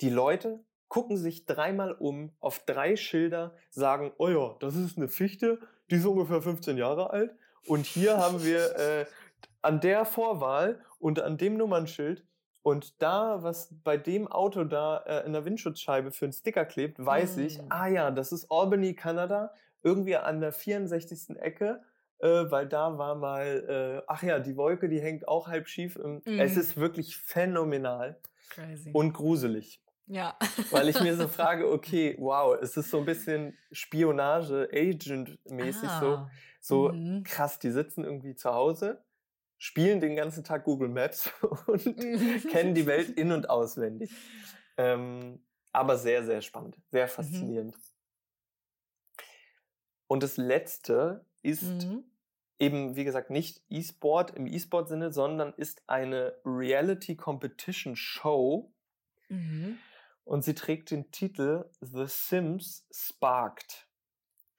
Die 0.00 0.10
Leute 0.10 0.64
gucken 0.88 1.16
sich 1.16 1.46
dreimal 1.46 1.92
um 1.92 2.32
auf 2.40 2.60
drei 2.64 2.96
Schilder, 2.96 3.56
sagen, 3.70 4.12
oh 4.18 4.28
ja, 4.28 4.56
das 4.60 4.76
ist 4.76 4.96
eine 4.96 5.08
Fichte, 5.08 5.58
die 5.90 5.96
ist 5.96 6.06
ungefähr 6.06 6.40
15 6.40 6.76
Jahre 6.76 7.10
alt. 7.10 7.34
Und 7.66 7.86
hier 7.86 8.18
haben 8.18 8.44
wir 8.44 8.76
äh, 8.76 9.06
an 9.62 9.80
der 9.80 10.04
Vorwahl 10.04 10.84
und 11.00 11.20
an 11.20 11.38
dem 11.38 11.56
Nummernschild 11.56 12.24
und 12.66 13.00
da, 13.00 13.44
was 13.44 13.72
bei 13.84 13.96
dem 13.96 14.26
Auto 14.26 14.64
da 14.64 14.96
äh, 15.06 15.24
in 15.24 15.32
der 15.34 15.44
Windschutzscheibe 15.44 16.10
für 16.10 16.24
einen 16.24 16.32
Sticker 16.32 16.64
klebt, 16.64 16.98
weiß 16.98 17.36
mm. 17.36 17.40
ich, 17.42 17.60
ah 17.68 17.86
ja, 17.86 18.10
das 18.10 18.32
ist 18.32 18.50
Albany, 18.50 18.94
Kanada, 18.94 19.54
irgendwie 19.84 20.16
an 20.16 20.40
der 20.40 20.50
64. 20.50 21.36
Ecke, 21.38 21.80
äh, 22.18 22.26
weil 22.26 22.66
da 22.66 22.98
war 22.98 23.14
mal, 23.14 24.00
äh, 24.02 24.04
ach 24.08 24.24
ja, 24.24 24.40
die 24.40 24.56
Wolke, 24.56 24.88
die 24.88 25.00
hängt 25.00 25.28
auch 25.28 25.46
halb 25.46 25.68
schief. 25.68 25.96
Mm. 25.96 26.40
Es 26.40 26.56
ist 26.56 26.76
wirklich 26.76 27.16
phänomenal 27.16 28.18
Crazy. 28.50 28.90
und 28.92 29.12
gruselig. 29.12 29.80
Ja. 30.08 30.36
Weil 30.72 30.88
ich 30.88 31.00
mir 31.00 31.14
so 31.14 31.28
frage, 31.28 31.70
okay, 31.70 32.16
wow, 32.18 32.58
es 32.60 32.76
ist 32.76 32.90
so 32.90 32.98
ein 32.98 33.04
bisschen 33.04 33.56
Spionage, 33.70 34.68
Agent-mäßig 34.72 35.88
ah. 35.88 36.00
so, 36.00 36.26
so 36.88 36.92
mhm. 36.92 37.22
krass, 37.22 37.60
die 37.60 37.70
sitzen 37.70 38.02
irgendwie 38.02 38.34
zu 38.34 38.52
Hause 38.52 39.05
spielen 39.58 40.00
den 40.00 40.16
ganzen 40.16 40.44
Tag 40.44 40.64
Google 40.64 40.88
Maps 40.88 41.30
und 41.66 41.82
kennen 42.50 42.74
die 42.74 42.86
Welt 42.86 43.10
in- 43.18 43.32
und 43.32 43.48
auswendig. 43.50 44.10
Ähm, 44.76 45.40
aber 45.72 45.98
sehr, 45.98 46.24
sehr 46.24 46.42
spannend, 46.42 46.78
sehr 46.90 47.06
mhm. 47.06 47.10
faszinierend. 47.10 47.76
Mhm. 47.76 47.82
Und 50.08 50.22
das 50.22 50.36
letzte 50.36 51.26
ist 51.42 51.84
mhm. 51.84 52.04
eben, 52.58 52.96
wie 52.96 53.04
gesagt, 53.04 53.30
nicht 53.30 53.62
E-Sport 53.68 54.36
im 54.36 54.46
E-Sport-Sinne, 54.46 55.12
sondern 55.12 55.52
ist 55.54 55.82
eine 55.88 56.36
Reality 56.44 57.16
Competition 57.16 57.96
Show. 57.96 58.72
Mhm. 59.28 59.78
Und 60.24 60.44
sie 60.44 60.54
trägt 60.54 60.90
den 60.90 61.10
Titel 61.10 61.68
The 61.80 62.06
Sims 62.06 62.86
Sparked. 62.90 63.85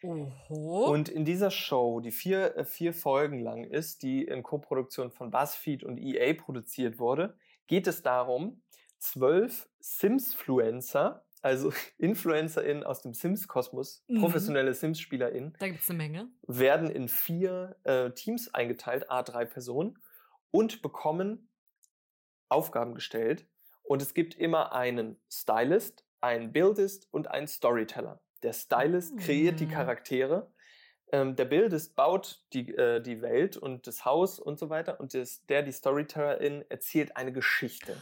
Oho. 0.03 0.85
Und 0.91 1.09
in 1.09 1.25
dieser 1.25 1.51
Show, 1.51 1.99
die 1.99 2.11
vier, 2.11 2.55
äh, 2.55 2.65
vier 2.65 2.93
Folgen 2.93 3.39
lang 3.39 3.63
ist, 3.63 4.03
die 4.03 4.23
in 4.23 4.43
Koproduktion 4.43 5.11
von 5.11 5.31
BuzzFeed 5.31 5.83
und 5.83 5.97
EA 5.97 6.33
produziert 6.33 6.99
wurde, 6.99 7.37
geht 7.67 7.87
es 7.87 8.03
darum, 8.03 8.61
zwölf 8.99 9.67
Sims-Fluencer, 9.79 11.25
also 11.41 11.71
InfluencerInnen 11.97 12.83
aus 12.83 13.01
dem 13.01 13.13
Sims-Kosmos, 13.13 14.03
Mhm. 14.07 14.21
professionelle 14.21 14.73
SIMS-SpielerInnen, 14.73 15.55
da 15.59 15.67
gibt 15.67 15.81
es 15.81 15.89
eine 15.89 15.97
Menge. 15.97 16.29
werden 16.47 16.89
in 16.89 17.07
vier 17.07 17.75
äh, 17.83 18.11
Teams 18.11 18.53
eingeteilt, 18.53 19.09
a 19.09 19.23
drei 19.23 19.45
Personen, 19.45 19.97
und 20.51 20.81
bekommen 20.81 21.49
Aufgaben 22.49 22.95
gestellt. 22.95 23.47
Und 23.83 24.01
es 24.01 24.13
gibt 24.13 24.35
immer 24.35 24.73
einen 24.73 25.19
Stylist, 25.29 26.05
einen 26.21 26.51
Buildist 26.51 27.07
und 27.11 27.29
einen 27.29 27.47
Storyteller. 27.47 28.21
Der 28.43 28.53
Stylist 28.53 29.17
kreiert 29.17 29.59
die 29.59 29.65
Mm. 29.65 29.71
Charaktere, 29.71 30.51
ähm, 31.11 31.35
der 31.35 31.45
Buildist 31.45 31.95
baut 31.95 32.43
die, 32.53 32.75
äh, 32.75 33.01
die 33.01 33.21
Welt 33.21 33.55
und 33.57 33.87
das 33.87 34.03
Haus 34.05 34.39
und 34.39 34.59
so 34.59 34.69
weiter. 34.69 34.99
Und 34.99 35.13
das, 35.13 35.45
der, 35.45 35.63
die 35.63 35.71
Storytellerin, 35.71 36.65
erzählt 36.69 37.15
eine 37.15 37.31
Geschichte. 37.31 37.95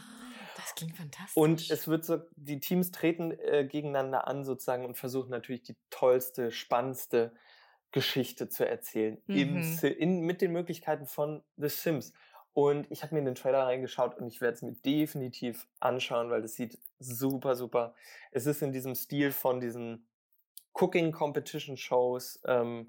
Das 0.56 0.74
klingt 0.74 0.96
fantastisch. 0.96 1.36
Und 1.36 1.70
es 1.70 1.86
wird 1.86 2.04
so, 2.04 2.20
die 2.34 2.58
Teams 2.60 2.90
treten 2.90 3.30
äh, 3.30 3.66
gegeneinander 3.70 4.26
an 4.26 4.44
sozusagen 4.44 4.84
und 4.84 4.96
versuchen 4.96 5.30
natürlich 5.30 5.62
die 5.62 5.76
tollste, 5.90 6.50
spannendste 6.50 7.32
Geschichte 7.92 8.48
zu 8.48 8.66
erzählen. 8.66 9.22
Im, 9.28 9.54
Mhm. 9.54 9.62
Si- 9.62 9.86
in, 9.86 10.20
mit 10.22 10.40
den 10.40 10.52
Möglichkeiten 10.52 11.06
von 11.06 11.44
The 11.56 11.68
Sims. 11.68 12.12
Und 12.52 12.90
ich 12.90 13.02
habe 13.02 13.14
mir 13.14 13.18
in 13.20 13.26
den 13.26 13.34
Trailer 13.34 13.64
reingeschaut 13.66 14.16
und 14.16 14.26
ich 14.26 14.40
werde 14.40 14.54
es 14.54 14.62
mir 14.62 14.72
definitiv 14.72 15.68
anschauen, 15.78 16.30
weil 16.30 16.42
das 16.42 16.54
sieht 16.54 16.78
super, 16.98 17.54
super. 17.54 17.94
Es 18.32 18.46
ist 18.46 18.62
in 18.62 18.72
diesem 18.72 18.94
Stil 18.94 19.30
von 19.30 19.60
diesen 19.60 20.08
Cooking 20.78 21.12
Competition 21.12 21.76
Shows. 21.76 22.40
Ähm, 22.44 22.88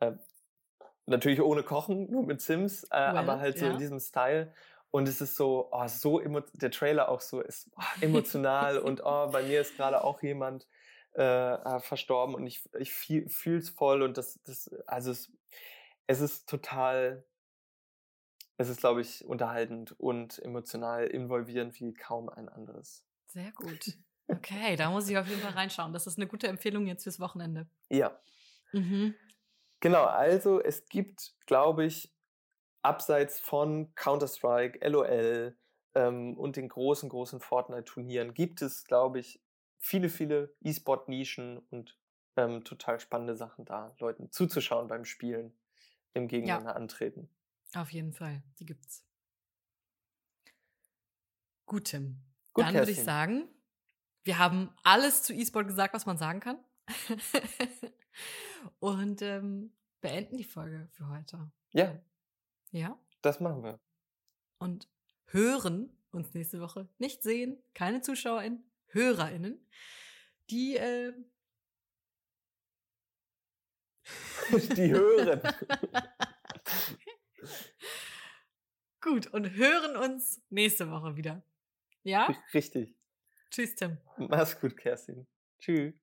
äh, 0.00 0.12
natürlich 1.06 1.40
ohne 1.40 1.62
Kochen, 1.62 2.10
nur 2.10 2.24
mit 2.24 2.40
Sims, 2.40 2.84
äh, 2.84 2.90
Well, 2.90 3.16
aber 3.16 3.40
halt 3.40 3.58
so 3.58 3.66
ja. 3.66 3.72
in 3.72 3.78
diesem 3.78 4.00
Style. 4.00 4.52
Und 4.90 5.06
es 5.08 5.20
ist 5.20 5.36
so, 5.36 5.68
oh, 5.70 5.86
so 5.86 6.20
der 6.54 6.70
Trailer 6.70 7.08
auch 7.08 7.20
so 7.20 7.40
ist 7.40 7.70
oh, 7.76 7.82
emotional 8.00 8.78
und 8.78 9.00
oh, 9.04 9.28
bei 9.30 9.42
mir 9.42 9.60
ist 9.60 9.76
gerade 9.76 10.02
auch 10.02 10.22
jemand 10.22 10.66
äh, 11.14 11.22
äh, 11.22 11.80
verstorben 11.80 12.34
und 12.34 12.46
ich, 12.46 12.62
ich 12.78 12.92
fühle 12.92 13.58
es 13.58 13.70
voll 13.70 14.02
und 14.02 14.16
das, 14.16 14.40
das 14.44 14.70
also 14.86 15.10
es, 15.10 15.30
es 16.06 16.20
ist 16.20 16.48
total, 16.48 17.24
es 18.56 18.68
ist, 18.68 18.80
glaube 18.80 19.02
ich, 19.02 19.24
unterhaltend 19.24 19.98
und 19.98 20.38
emotional 20.38 21.06
involvierend 21.06 21.78
wie 21.80 21.92
kaum 21.92 22.28
ein 22.28 22.48
anderes. 22.48 23.04
Sehr 23.26 23.52
gut. 23.52 23.98
Okay, 24.28 24.76
da 24.76 24.90
muss 24.90 25.08
ich 25.08 25.16
auf 25.16 25.26
jeden 25.26 25.40
Fall 25.40 25.52
reinschauen. 25.52 25.92
Das 25.92 26.06
ist 26.06 26.18
eine 26.18 26.26
gute 26.26 26.48
Empfehlung 26.48 26.86
jetzt 26.86 27.04
fürs 27.04 27.20
Wochenende. 27.20 27.66
Ja, 27.90 28.20
Mhm. 28.72 29.14
Genau, 29.80 30.04
also 30.04 30.60
es 30.60 30.88
gibt, 30.88 31.34
glaube 31.46 31.84
ich, 31.84 32.12
abseits 32.82 33.40
von 33.40 33.94
Counter-Strike, 33.94 34.80
LOL 34.88 35.56
ähm, 35.94 36.36
und 36.36 36.56
den 36.56 36.68
großen, 36.68 37.08
großen 37.08 37.40
Fortnite-Turnieren, 37.40 38.34
gibt 38.34 38.62
es, 38.62 38.84
glaube 38.84 39.20
ich, 39.20 39.40
viele, 39.78 40.08
viele 40.08 40.54
E-Sport-Nischen 40.62 41.58
und 41.70 41.98
ähm, 42.36 42.64
total 42.64 43.00
spannende 43.00 43.36
Sachen 43.36 43.64
da, 43.64 43.94
Leuten 43.98 44.30
zuzuschauen 44.32 44.88
beim 44.88 45.04
Spielen, 45.04 45.56
im 46.14 46.28
Gegeneinander 46.28 46.76
antreten. 46.76 47.30
Auf 47.74 47.92
jeden 47.92 48.12
Fall. 48.12 48.42
Die 48.58 48.66
gibt's. 48.66 49.04
Gut, 51.66 51.84
Tim. 51.84 52.16
Gut, 52.54 52.64
Dann 52.64 52.74
würde 52.74 52.92
ich 52.92 53.02
sagen, 53.02 53.48
wir 54.24 54.38
haben 54.38 54.70
alles 54.82 55.22
zu 55.22 55.32
E-Sport 55.34 55.66
gesagt, 55.68 55.94
was 55.94 56.06
man 56.06 56.18
sagen 56.18 56.40
kann. 56.40 56.58
Und 58.80 59.22
ähm, 59.22 59.72
beenden 60.00 60.36
die 60.36 60.44
Folge 60.44 60.88
für 60.92 61.08
heute. 61.08 61.50
Ja, 61.70 62.00
Ja? 62.70 62.98
das 63.22 63.40
machen 63.40 63.62
wir. 63.62 63.78
Und 64.58 64.88
hören 65.26 65.90
uns 66.10 66.32
nächste 66.34 66.60
Woche. 66.60 66.88
Nicht 66.98 67.22
sehen, 67.22 67.62
keine 67.74 68.00
ZuschauerInnen, 68.00 68.62
HörerInnen, 68.88 69.60
die 70.50 70.76
äh, 70.76 71.12
Die 74.76 74.90
hören. 74.90 75.42
Gut, 79.00 79.26
und 79.28 79.50
hören 79.54 79.96
uns 79.96 80.40
nächste 80.50 80.90
Woche 80.90 81.16
wieder. 81.16 81.42
Ja? 82.02 82.34
Richtig. 82.54 82.94
Tschüss, 83.50 83.74
Tim. 83.74 83.98
Mach's 84.16 84.58
gut, 84.60 84.76
Kerstin. 84.76 85.26
Tschüss. 85.60 85.94